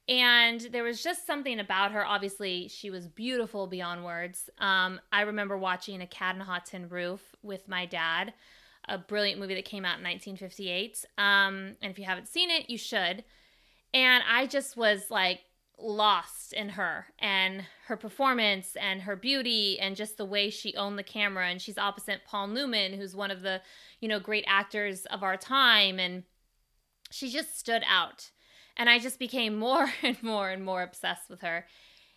And 0.09 0.59
there 0.59 0.83
was 0.83 1.01
just 1.01 1.25
something 1.25 1.61
about 1.61 1.93
her. 1.93 2.05
Obviously, 2.05 2.67
she 2.67 2.89
was 2.89 3.07
beautiful 3.07 3.67
beyond 3.67 4.03
words. 4.03 4.49
Um, 4.57 4.99
I 5.13 5.21
remember 5.21 5.57
watching 5.57 6.01
A 6.01 6.07
Cat 6.07 6.37
Hot 6.39 6.65
Tin 6.65 6.89
Roof 6.89 7.21
with 7.41 7.69
my 7.69 7.85
dad 7.85 8.33
a 8.87 8.97
brilliant 8.97 9.39
movie 9.39 9.55
that 9.55 9.65
came 9.65 9.85
out 9.85 9.97
in 9.97 10.03
1958. 10.03 11.05
Um, 11.17 11.75
and 11.81 11.91
if 11.91 11.99
you 11.99 12.05
haven't 12.05 12.27
seen 12.27 12.49
it, 12.49 12.69
you 12.69 12.77
should. 12.77 13.23
And 13.93 14.23
I 14.29 14.47
just 14.47 14.75
was 14.75 15.09
like 15.09 15.41
lost 15.79 16.53
in 16.53 16.69
her 16.69 17.07
and 17.19 17.65
her 17.87 17.97
performance 17.97 18.75
and 18.79 19.01
her 19.01 19.15
beauty 19.15 19.79
and 19.79 19.95
just 19.95 20.17
the 20.17 20.25
way 20.25 20.49
she 20.49 20.75
owned 20.75 20.97
the 20.97 21.03
camera. 21.03 21.47
And 21.47 21.61
she's 21.61 21.77
opposite 21.77 22.21
Paul 22.25 22.47
Newman, 22.47 22.93
who's 22.93 23.15
one 23.15 23.31
of 23.31 23.41
the, 23.41 23.61
you 23.99 24.07
know, 24.07 24.19
great 24.19 24.45
actors 24.47 25.05
of 25.05 25.23
our 25.23 25.37
time. 25.37 25.99
And 25.99 26.23
she 27.11 27.29
just 27.29 27.57
stood 27.57 27.83
out. 27.87 28.31
And 28.75 28.89
I 28.89 28.99
just 28.99 29.19
became 29.19 29.55
more 29.59 29.91
and 30.01 30.21
more 30.23 30.49
and 30.49 30.63
more 30.63 30.83
obsessed 30.83 31.29
with 31.29 31.41
her. 31.41 31.65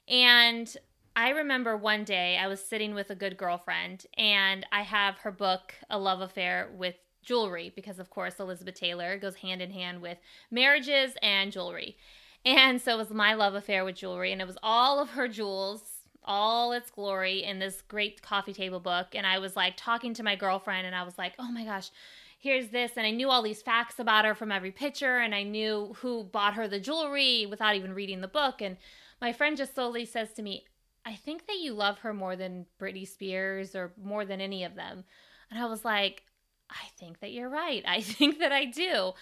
And 0.08 0.74
I 1.18 1.30
remember 1.30 1.78
one 1.78 2.04
day 2.04 2.36
I 2.36 2.46
was 2.46 2.62
sitting 2.62 2.94
with 2.94 3.08
a 3.08 3.14
good 3.14 3.38
girlfriend 3.38 4.04
and 4.18 4.66
I 4.70 4.82
have 4.82 5.16
her 5.20 5.32
book, 5.32 5.72
A 5.88 5.98
Love 5.98 6.20
Affair 6.20 6.68
with 6.76 6.96
Jewelry, 7.22 7.72
because 7.74 7.98
of 7.98 8.10
course 8.10 8.38
Elizabeth 8.38 8.74
Taylor 8.74 9.18
goes 9.18 9.36
hand 9.36 9.62
in 9.62 9.70
hand 9.70 10.02
with 10.02 10.18
marriages 10.50 11.14
and 11.22 11.50
jewelry. 11.50 11.96
And 12.44 12.82
so 12.82 12.92
it 12.92 12.98
was 12.98 13.10
my 13.10 13.32
love 13.32 13.54
affair 13.54 13.84
with 13.84 13.96
jewelry, 13.96 14.30
and 14.30 14.40
it 14.40 14.46
was 14.46 14.58
all 14.62 15.00
of 15.00 15.10
her 15.10 15.26
jewels, 15.26 15.82
all 16.22 16.72
its 16.72 16.90
glory 16.90 17.42
in 17.42 17.58
this 17.58 17.82
great 17.88 18.20
coffee 18.20 18.52
table 18.52 18.78
book. 18.78 19.08
And 19.14 19.26
I 19.26 19.38
was 19.38 19.56
like 19.56 19.74
talking 19.76 20.12
to 20.14 20.22
my 20.22 20.36
girlfriend, 20.36 20.86
and 20.86 20.94
I 20.94 21.02
was 21.02 21.18
like, 21.18 21.32
oh 21.40 21.50
my 21.50 21.64
gosh, 21.64 21.90
here's 22.38 22.68
this. 22.68 22.92
And 22.96 23.06
I 23.06 23.10
knew 23.10 23.30
all 23.30 23.42
these 23.42 23.62
facts 23.62 23.98
about 23.98 24.26
her 24.26 24.34
from 24.34 24.52
every 24.52 24.70
picture, 24.70 25.16
and 25.16 25.34
I 25.34 25.42
knew 25.42 25.96
who 26.02 26.24
bought 26.24 26.54
her 26.54 26.68
the 26.68 26.78
jewelry 26.78 27.46
without 27.46 27.74
even 27.74 27.94
reading 27.94 28.20
the 28.20 28.28
book. 28.28 28.60
And 28.60 28.76
my 29.20 29.32
friend 29.32 29.56
just 29.56 29.74
slowly 29.74 30.04
says 30.04 30.32
to 30.34 30.42
me, 30.42 30.66
I 31.06 31.14
think 31.14 31.46
that 31.46 31.58
you 31.60 31.72
love 31.72 32.00
her 32.00 32.12
more 32.12 32.34
than 32.34 32.66
Britney 32.80 33.06
Spears 33.06 33.76
or 33.76 33.92
more 34.02 34.24
than 34.24 34.40
any 34.40 34.64
of 34.64 34.74
them. 34.74 35.04
And 35.50 35.60
I 35.60 35.66
was 35.66 35.84
like, 35.84 36.24
I 36.68 36.88
think 36.98 37.20
that 37.20 37.30
you're 37.30 37.48
right. 37.48 37.84
I 37.88 38.00
think 38.00 38.40
that 38.40 38.52
I 38.52 38.64
do. 38.64 39.12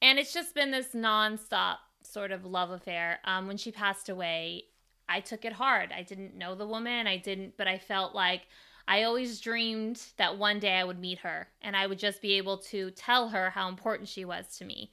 And 0.00 0.18
it's 0.18 0.32
just 0.32 0.54
been 0.54 0.70
this 0.70 0.88
nonstop 0.94 1.76
sort 2.02 2.32
of 2.32 2.46
love 2.46 2.70
affair. 2.70 3.20
Um, 3.24 3.46
when 3.46 3.58
she 3.58 3.70
passed 3.70 4.08
away, 4.08 4.64
I 5.08 5.20
took 5.20 5.44
it 5.44 5.52
hard. 5.52 5.92
I 5.92 6.02
didn't 6.02 6.36
know 6.36 6.54
the 6.54 6.66
woman. 6.66 7.06
I 7.06 7.18
didn't, 7.18 7.56
but 7.58 7.68
I 7.68 7.78
felt 7.78 8.14
like 8.14 8.46
I 8.88 9.02
always 9.02 9.40
dreamed 9.40 10.02
that 10.16 10.38
one 10.38 10.58
day 10.58 10.72
I 10.72 10.84
would 10.84 10.98
meet 10.98 11.18
her 11.18 11.48
and 11.60 11.76
I 11.76 11.86
would 11.86 11.98
just 11.98 12.22
be 12.22 12.34
able 12.34 12.58
to 12.58 12.90
tell 12.92 13.28
her 13.28 13.50
how 13.50 13.68
important 13.68 14.08
she 14.08 14.24
was 14.24 14.56
to 14.58 14.64
me. 14.64 14.90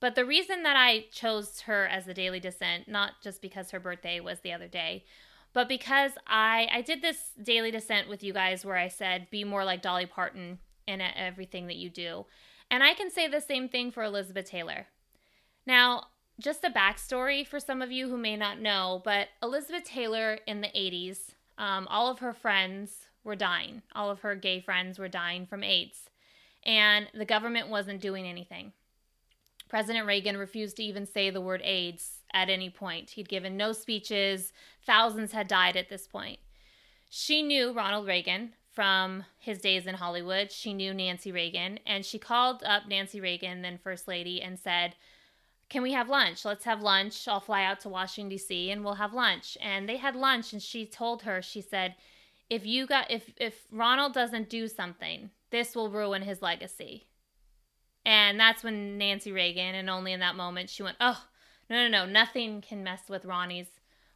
But 0.00 0.14
the 0.14 0.24
reason 0.24 0.62
that 0.62 0.76
I 0.76 1.06
chose 1.10 1.60
her 1.62 1.86
as 1.86 2.06
the 2.06 2.14
Daily 2.14 2.40
Dissent, 2.40 2.88
not 2.88 3.12
just 3.22 3.42
because 3.42 3.70
her 3.70 3.80
birthday 3.80 4.20
was 4.20 4.40
the 4.40 4.52
other 4.52 4.68
day, 4.68 5.04
but 5.56 5.68
because 5.68 6.12
I 6.26 6.68
I 6.70 6.82
did 6.82 7.00
this 7.00 7.30
daily 7.42 7.70
dissent 7.70 8.10
with 8.10 8.22
you 8.22 8.34
guys 8.34 8.62
where 8.62 8.76
I 8.76 8.88
said 8.88 9.30
be 9.30 9.42
more 9.42 9.64
like 9.64 9.80
Dolly 9.80 10.04
Parton 10.04 10.58
in 10.86 11.00
everything 11.00 11.66
that 11.68 11.76
you 11.76 11.88
do. 11.88 12.26
And 12.70 12.82
I 12.82 12.92
can 12.92 13.10
say 13.10 13.26
the 13.26 13.40
same 13.40 13.66
thing 13.66 13.90
for 13.90 14.02
Elizabeth 14.02 14.44
Taylor. 14.44 14.88
Now, 15.66 16.08
just 16.38 16.62
a 16.62 16.68
backstory 16.68 17.46
for 17.46 17.58
some 17.58 17.80
of 17.80 17.90
you 17.90 18.10
who 18.10 18.18
may 18.18 18.36
not 18.36 18.60
know, 18.60 19.00
but 19.02 19.28
Elizabeth 19.42 19.84
Taylor 19.84 20.40
in 20.46 20.60
the 20.60 20.68
80s, 20.68 21.30
um, 21.56 21.88
all 21.88 22.10
of 22.10 22.18
her 22.18 22.34
friends 22.34 23.06
were 23.24 23.34
dying. 23.34 23.80
All 23.94 24.10
of 24.10 24.20
her 24.20 24.34
gay 24.34 24.60
friends 24.60 24.98
were 24.98 25.08
dying 25.08 25.46
from 25.46 25.64
AIDS. 25.64 26.10
And 26.64 27.06
the 27.14 27.24
government 27.24 27.70
wasn't 27.70 28.02
doing 28.02 28.26
anything. 28.26 28.74
President 29.70 30.06
Reagan 30.06 30.36
refused 30.36 30.76
to 30.76 30.82
even 30.82 31.06
say 31.06 31.30
the 31.30 31.40
word 31.40 31.62
AIDS 31.64 32.15
at 32.32 32.50
any 32.50 32.70
point. 32.70 33.10
He'd 33.10 33.28
given 33.28 33.56
no 33.56 33.72
speeches, 33.72 34.52
thousands 34.84 35.32
had 35.32 35.48
died 35.48 35.76
at 35.76 35.88
this 35.88 36.06
point. 36.06 36.38
She 37.08 37.42
knew 37.42 37.72
Ronald 37.72 38.06
Reagan 38.06 38.54
from 38.72 39.24
his 39.38 39.58
days 39.58 39.86
in 39.86 39.94
Hollywood. 39.94 40.52
She 40.52 40.74
knew 40.74 40.92
Nancy 40.92 41.32
Reagan, 41.32 41.78
and 41.86 42.04
she 42.04 42.18
called 42.18 42.62
up 42.64 42.88
Nancy 42.88 43.20
Reagan, 43.20 43.62
then 43.62 43.78
First 43.78 44.06
Lady, 44.06 44.42
and 44.42 44.58
said, 44.58 44.96
Can 45.68 45.82
we 45.82 45.92
have 45.92 46.08
lunch? 46.08 46.44
Let's 46.44 46.64
have 46.64 46.82
lunch. 46.82 47.26
I'll 47.26 47.40
fly 47.40 47.64
out 47.64 47.80
to 47.80 47.88
Washington, 47.88 48.28
D.C., 48.28 48.70
and 48.70 48.84
we'll 48.84 48.94
have 48.94 49.14
lunch. 49.14 49.56
And 49.62 49.88
they 49.88 49.96
had 49.96 50.14
lunch, 50.14 50.52
and 50.52 50.62
she 50.62 50.84
told 50.84 51.22
her, 51.22 51.40
She 51.40 51.60
said, 51.60 51.94
if 52.48 52.64
you 52.64 52.86
got 52.86 53.10
if 53.10 53.32
if 53.38 53.66
Ronald 53.70 54.12
doesn't 54.12 54.48
do 54.48 54.68
something, 54.68 55.30
this 55.50 55.74
will 55.74 55.90
ruin 55.90 56.22
his 56.22 56.42
legacy. 56.42 57.06
And 58.04 58.38
that's 58.38 58.62
when 58.62 58.98
Nancy 58.98 59.32
Reagan, 59.32 59.74
and 59.74 59.90
only 59.90 60.12
in 60.12 60.20
that 60.20 60.36
moment, 60.36 60.70
she 60.70 60.82
went, 60.82 60.96
Oh, 61.00 61.24
no, 61.68 61.76
no, 61.76 61.88
no, 61.88 62.06
nothing 62.06 62.60
can 62.60 62.82
mess 62.82 63.02
with 63.08 63.24
Ronnie's 63.24 63.68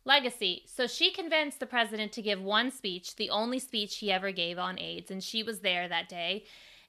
legacy. 0.04 0.62
So 0.66 0.86
she 0.86 1.10
convinced 1.10 1.60
the 1.60 1.66
president 1.66 2.12
to 2.12 2.22
give 2.22 2.40
one 2.40 2.70
speech, 2.70 3.16
the 3.16 3.30
only 3.30 3.58
speech 3.58 3.98
he 3.98 4.12
ever 4.12 4.30
gave 4.30 4.58
on 4.58 4.78
AIDS, 4.78 5.10
and 5.10 5.22
she 5.22 5.42
was 5.42 5.60
there 5.60 5.88
that 5.88 6.08
day. 6.08 6.44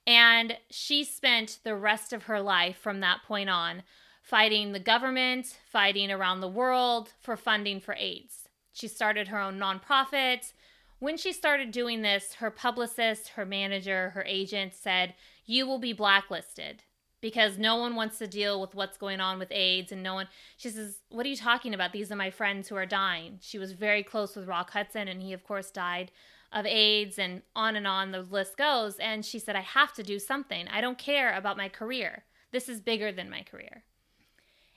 And 0.08 0.58
she 0.69 1.04
spent 1.04 1.60
the 1.63 1.76
rest 1.76 2.13
of 2.13 2.24
her 2.24 2.41
life 2.41 2.78
from 2.78 3.00
that 3.00 3.24
point 3.28 3.50
on 3.50 3.84
fighting 4.21 4.71
the 4.71 4.80
government, 4.80 5.58
fighting 5.69 6.12
around 6.12 6.41
the 6.41 6.47
world 6.47 7.13
for 7.19 7.36
funding 7.36 7.80
for 7.80 7.95
AIDS. 7.95 8.47
She 8.74 8.88
started 8.88 9.28
her 9.28 9.39
own 9.39 9.60
nonprofit. 9.60 10.54
When 11.00 11.17
she 11.17 11.34
started 11.34 11.71
doing 11.71 12.02
this, 12.02 12.36
her 12.36 12.52
publicist, 12.52 13.30
her 13.30 13.45
manager, 13.45 14.12
her 14.12 14.24
agent 14.28 14.74
said, 14.76 15.15
You 15.45 15.67
will 15.67 15.80
be 15.80 15.93
blacklisted 15.93 16.84
because 17.22 17.58
no 17.58 17.76
one 17.78 17.96
wants 17.96 18.18
to 18.18 18.28
deal 18.28 18.60
with 18.60 18.76
what's 18.76 18.98
going 18.98 19.20
on 19.20 19.40
with 19.40 19.52
AIDS 19.52 19.92
and 19.92 20.04
no 20.04 20.16
one 20.16 20.28
she 20.58 20.70
says 20.70 21.00
what 21.10 21.26
are 21.26 21.30
you 21.30 21.36
talking 21.36 21.74
about? 21.74 21.94
These 21.94 22.12
are 22.12 22.16
my 22.16 22.32
friends 22.32 22.68
who 22.68 22.76
are 22.76 22.86
dying. 22.86 23.38
She 23.42 23.58
was 23.58 23.72
very 23.74 24.04
close 24.04 24.36
with 24.36 24.48
Rock 24.48 24.72
Hudson 24.72 25.08
and 25.08 25.22
he 25.22 25.34
of 25.34 25.44
course 25.44 25.72
died 25.72 26.12
of 26.52 26.66
AIDS 26.66 27.18
and 27.18 27.44
on 27.56 27.76
and 27.76 27.88
on 27.88 28.12
the 28.12 28.22
list 28.22 28.58
goes. 28.58 28.98
And 28.98 29.24
she 29.24 29.40
said 29.40 29.56
I 29.56 29.62
have 29.62 29.94
to 29.94 30.04
do 30.04 30.20
something. 30.20 30.68
I 30.68 30.82
don't 30.82 30.98
care 30.98 31.34
about 31.36 31.58
my 31.58 31.70
career. 31.70 32.24
This 32.52 32.68
is 32.68 32.82
bigger 32.82 33.12
than 33.12 33.30
my 33.30 33.44
career. 33.44 33.84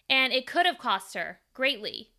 And 0.09 0.33
it 0.33 0.47
could 0.47 0.67
have 0.67 0.79
cost 0.79 1.15
her 1.15 1.41
greatly. 1.55 2.11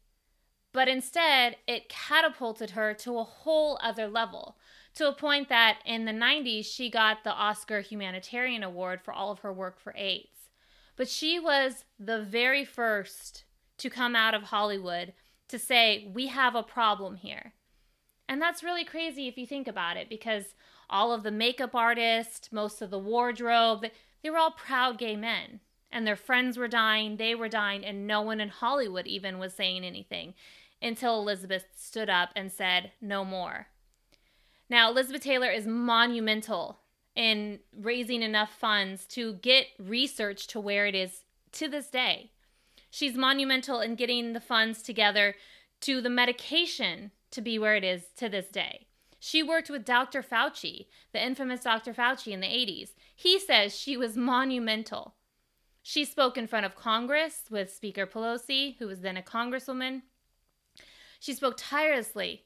But 0.76 0.90
instead, 0.90 1.56
it 1.68 1.88
catapulted 1.88 2.72
her 2.72 2.94
to 2.96 3.18
a 3.18 3.24
whole 3.24 3.80
other 3.82 4.10
level, 4.10 4.58
to 4.96 5.08
a 5.08 5.14
point 5.14 5.48
that 5.48 5.78
in 5.86 6.04
the 6.04 6.12
90s, 6.12 6.66
she 6.66 6.90
got 6.90 7.24
the 7.24 7.32
Oscar 7.32 7.80
Humanitarian 7.80 8.62
Award 8.62 9.00
for 9.02 9.14
all 9.14 9.32
of 9.32 9.40
her 9.40 9.54
work 9.54 9.80
for 9.80 9.94
AIDS. 9.96 10.50
But 10.98 11.08
she 11.08 11.40
was 11.40 11.86
the 11.98 12.22
very 12.22 12.66
first 12.66 13.46
to 13.78 13.90
come 13.90 14.18
out 14.18 14.34
of 14.34 14.44
Hollywood 14.44 15.14
to 15.48 15.58
say, 15.58 16.12
We 16.14 16.28
have 16.28 16.56
a 16.56 16.64
problem 16.64 17.16
here. 17.16 17.54
And 18.28 18.42
that's 18.42 18.64
really 18.64 18.84
crazy 18.84 19.30
if 19.30 19.38
you 19.38 19.48
think 19.48 19.70
about 19.70 19.96
it, 19.96 20.10
because 20.10 20.56
all 20.90 21.14
of 21.14 21.24
the 21.24 21.32
makeup 21.32 21.74
artists, 21.74 22.52
most 22.52 22.82
of 22.82 22.90
the 22.90 23.00
wardrobe, 23.00 23.86
they 24.22 24.30
were 24.30 24.38
all 24.38 24.52
proud 24.52 24.98
gay 24.98 25.16
men. 25.16 25.62
And 25.90 26.06
their 26.06 26.18
friends 26.18 26.58
were 26.58 26.68
dying, 26.68 27.16
they 27.16 27.34
were 27.34 27.48
dying, 27.48 27.86
and 27.86 28.06
no 28.06 28.22
one 28.22 28.42
in 28.42 28.50
Hollywood 28.50 29.08
even 29.08 29.40
was 29.40 29.54
saying 29.54 29.86
anything 29.86 30.34
until 30.86 31.19
Elizabeth 31.19 31.65
stood 31.76 32.10
up 32.10 32.30
and 32.36 32.52
said, 32.52 32.91
No 33.02 33.26
more. 33.26 33.67
Now, 34.69 34.89
Elizabeth 34.89 35.21
Taylor 35.21 35.50
is 35.50 35.67
monumental 35.67 36.80
in 37.15 37.60
raising 37.76 38.21
enough 38.21 38.52
funds 38.52 39.06
to 39.06 39.34
get 39.36 39.67
research 39.80 40.48
to 40.48 40.60
where 40.60 40.86
it 40.86 40.95
is 40.95 41.24
to 41.54 41.67
this 41.67 41.89
day. 41.89 42.32
She's 42.89 43.15
monumental 43.15 43.80
in 43.82 43.95
getting 43.95 44.34
the 44.34 44.39
funds 44.39 44.82
together 44.82 45.36
to 45.82 46.02
the 46.02 46.10
medication 46.10 47.12
to 47.32 47.41
be 47.41 47.60
where 47.60 47.76
it 47.76 47.84
is 47.84 48.04
to 48.17 48.30
this 48.30 48.48
day. 48.48 48.88
She 49.19 49.41
worked 49.43 49.69
with 49.69 49.86
Dr. 49.86 50.21
Fauci, 50.21 50.88
the 51.12 51.24
infamous 51.24 51.62
Dr. 51.62 51.93
Fauci 51.93 52.32
in 52.32 52.41
the 52.41 52.48
80s. 52.48 52.89
He 53.15 53.39
says 53.39 53.76
she 53.76 53.98
was 53.98 54.15
monumental. 54.15 55.15
She 55.82 56.06
spoke 56.06 56.38
in 56.38 56.48
front 56.48 56.65
of 56.65 56.76
Congress 56.76 57.43
with 57.50 57.74
Speaker 57.74 58.06
Pelosi, 58.06 58.78
who 58.78 58.88
was 58.88 59.02
then 59.02 59.17
a 59.17 59.21
congresswoman. 59.21 60.04
She 61.26 61.34
spoke 61.34 61.56
tirelessly. 61.58 62.44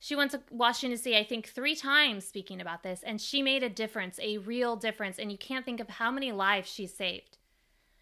She 0.00 0.16
went 0.16 0.32
to 0.32 0.40
Washington, 0.50 0.96
D.C., 0.96 1.16
I 1.16 1.22
think, 1.22 1.46
three 1.46 1.76
times 1.76 2.26
speaking 2.26 2.60
about 2.60 2.82
this, 2.82 3.04
and 3.04 3.20
she 3.20 3.42
made 3.42 3.62
a 3.62 3.68
difference, 3.68 4.18
a 4.20 4.38
real 4.38 4.74
difference. 4.74 5.20
And 5.20 5.30
you 5.30 5.38
can't 5.38 5.64
think 5.64 5.78
of 5.78 5.88
how 5.88 6.10
many 6.10 6.32
lives 6.32 6.68
she 6.68 6.88
saved. 6.88 7.38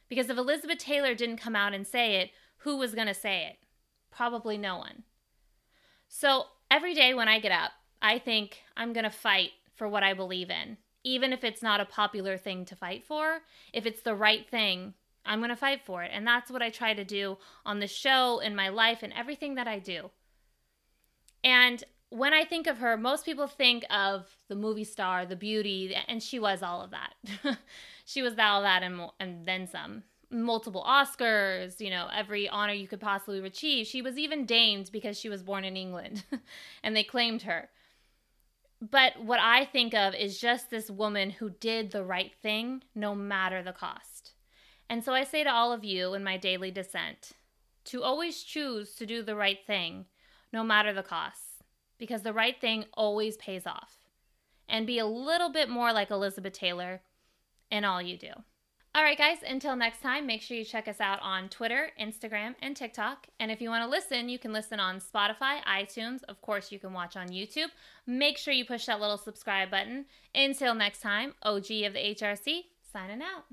Because 0.08 0.30
if 0.30 0.38
Elizabeth 0.38 0.78
Taylor 0.78 1.14
didn't 1.14 1.36
come 1.36 1.54
out 1.54 1.74
and 1.74 1.86
say 1.86 2.16
it, 2.16 2.30
who 2.60 2.78
was 2.78 2.94
going 2.94 3.08
to 3.08 3.12
say 3.12 3.44
it? 3.44 3.58
Probably 4.10 4.56
no 4.56 4.78
one. 4.78 5.02
So 6.08 6.44
every 6.70 6.94
day 6.94 7.12
when 7.12 7.28
I 7.28 7.38
get 7.38 7.52
up, 7.52 7.72
I 8.00 8.18
think 8.18 8.62
I'm 8.78 8.94
going 8.94 9.04
to 9.04 9.10
fight 9.10 9.50
for 9.74 9.86
what 9.86 10.02
I 10.02 10.14
believe 10.14 10.48
in. 10.48 10.78
Even 11.04 11.30
if 11.30 11.44
it's 11.44 11.62
not 11.62 11.78
a 11.78 11.84
popular 11.84 12.38
thing 12.38 12.64
to 12.64 12.74
fight 12.74 13.04
for, 13.04 13.40
if 13.74 13.84
it's 13.84 14.00
the 14.00 14.14
right 14.14 14.48
thing, 14.48 14.94
I'm 15.24 15.40
going 15.40 15.50
to 15.50 15.56
fight 15.56 15.82
for 15.84 16.02
it. 16.02 16.10
And 16.12 16.26
that's 16.26 16.50
what 16.50 16.62
I 16.62 16.70
try 16.70 16.94
to 16.94 17.04
do 17.04 17.38
on 17.64 17.80
the 17.80 17.86
show, 17.86 18.40
in 18.40 18.56
my 18.56 18.68
life, 18.68 19.02
and 19.02 19.12
everything 19.12 19.54
that 19.56 19.68
I 19.68 19.78
do. 19.78 20.10
And 21.44 21.82
when 22.10 22.34
I 22.34 22.44
think 22.44 22.66
of 22.66 22.78
her, 22.78 22.96
most 22.96 23.24
people 23.24 23.46
think 23.46 23.84
of 23.90 24.26
the 24.48 24.56
movie 24.56 24.84
star, 24.84 25.24
the 25.24 25.36
beauty, 25.36 25.94
and 26.08 26.22
she 26.22 26.38
was 26.38 26.62
all 26.62 26.82
of 26.82 26.90
that. 26.90 27.14
she 28.04 28.22
was 28.22 28.34
all 28.38 28.62
that 28.62 28.82
and, 28.82 29.00
and 29.20 29.46
then 29.46 29.66
some 29.66 30.02
multiple 30.30 30.84
Oscars, 30.86 31.80
you 31.80 31.90
know, 31.90 32.08
every 32.14 32.48
honor 32.48 32.72
you 32.72 32.86
could 32.86 33.00
possibly 33.00 33.44
achieve. 33.44 33.86
She 33.86 34.02
was 34.02 34.18
even 34.18 34.46
deigned 34.46 34.90
because 34.92 35.18
she 35.18 35.28
was 35.28 35.42
born 35.42 35.64
in 35.64 35.76
England 35.76 36.24
and 36.82 36.96
they 36.96 37.04
claimed 37.04 37.42
her. 37.42 37.68
But 38.80 39.22
what 39.22 39.40
I 39.40 39.64
think 39.64 39.92
of 39.92 40.14
is 40.14 40.40
just 40.40 40.70
this 40.70 40.90
woman 40.90 41.30
who 41.30 41.50
did 41.50 41.90
the 41.90 42.04
right 42.04 42.32
thing 42.42 42.82
no 42.94 43.14
matter 43.14 43.62
the 43.62 43.72
cost. 43.72 44.32
And 44.90 45.04
so 45.04 45.14
I 45.14 45.22
say 45.22 45.44
to 45.44 45.50
all 45.50 45.72
of 45.72 45.84
you 45.84 46.14
in 46.14 46.24
my 46.24 46.36
daily 46.36 46.72
dissent 46.72 47.30
to 47.84 48.02
always 48.02 48.42
choose 48.42 48.96
to 48.96 49.06
do 49.06 49.22
the 49.22 49.36
right 49.36 49.64
thing 49.64 50.06
no 50.52 50.64
matter 50.64 50.92
the 50.92 51.04
cost, 51.04 51.62
because 51.96 52.22
the 52.22 52.32
right 52.32 52.60
thing 52.60 52.84
always 52.94 53.36
pays 53.36 53.68
off. 53.68 53.98
And 54.68 54.88
be 54.88 54.98
a 54.98 55.06
little 55.06 55.48
bit 55.48 55.68
more 55.68 55.92
like 55.92 56.10
Elizabeth 56.10 56.54
Taylor 56.54 57.02
in 57.70 57.84
all 57.84 58.02
you 58.02 58.18
do. 58.18 58.32
All 58.92 59.04
right, 59.04 59.16
guys, 59.16 59.38
until 59.46 59.76
next 59.76 60.02
time, 60.02 60.26
make 60.26 60.42
sure 60.42 60.56
you 60.56 60.64
check 60.64 60.88
us 60.88 61.00
out 61.00 61.20
on 61.22 61.48
Twitter, 61.48 61.90
Instagram, 62.00 62.56
and 62.60 62.76
TikTok. 62.76 63.28
And 63.38 63.52
if 63.52 63.60
you 63.60 63.68
want 63.68 63.84
to 63.84 63.90
listen, 63.90 64.28
you 64.28 64.40
can 64.40 64.52
listen 64.52 64.80
on 64.80 65.00
Spotify, 65.00 65.62
iTunes. 65.62 66.24
Of 66.28 66.42
course, 66.42 66.72
you 66.72 66.80
can 66.80 66.92
watch 66.92 67.16
on 67.16 67.28
YouTube. 67.28 67.68
Make 68.08 68.38
sure 68.38 68.52
you 68.52 68.64
push 68.64 68.86
that 68.86 69.00
little 69.00 69.18
subscribe 69.18 69.70
button. 69.70 70.06
Until 70.34 70.74
next 70.74 71.00
time, 71.00 71.34
OG 71.44 71.70
of 71.84 71.92
the 71.92 72.16
HRC, 72.16 72.62
signing 72.92 73.22
out. 73.22 73.44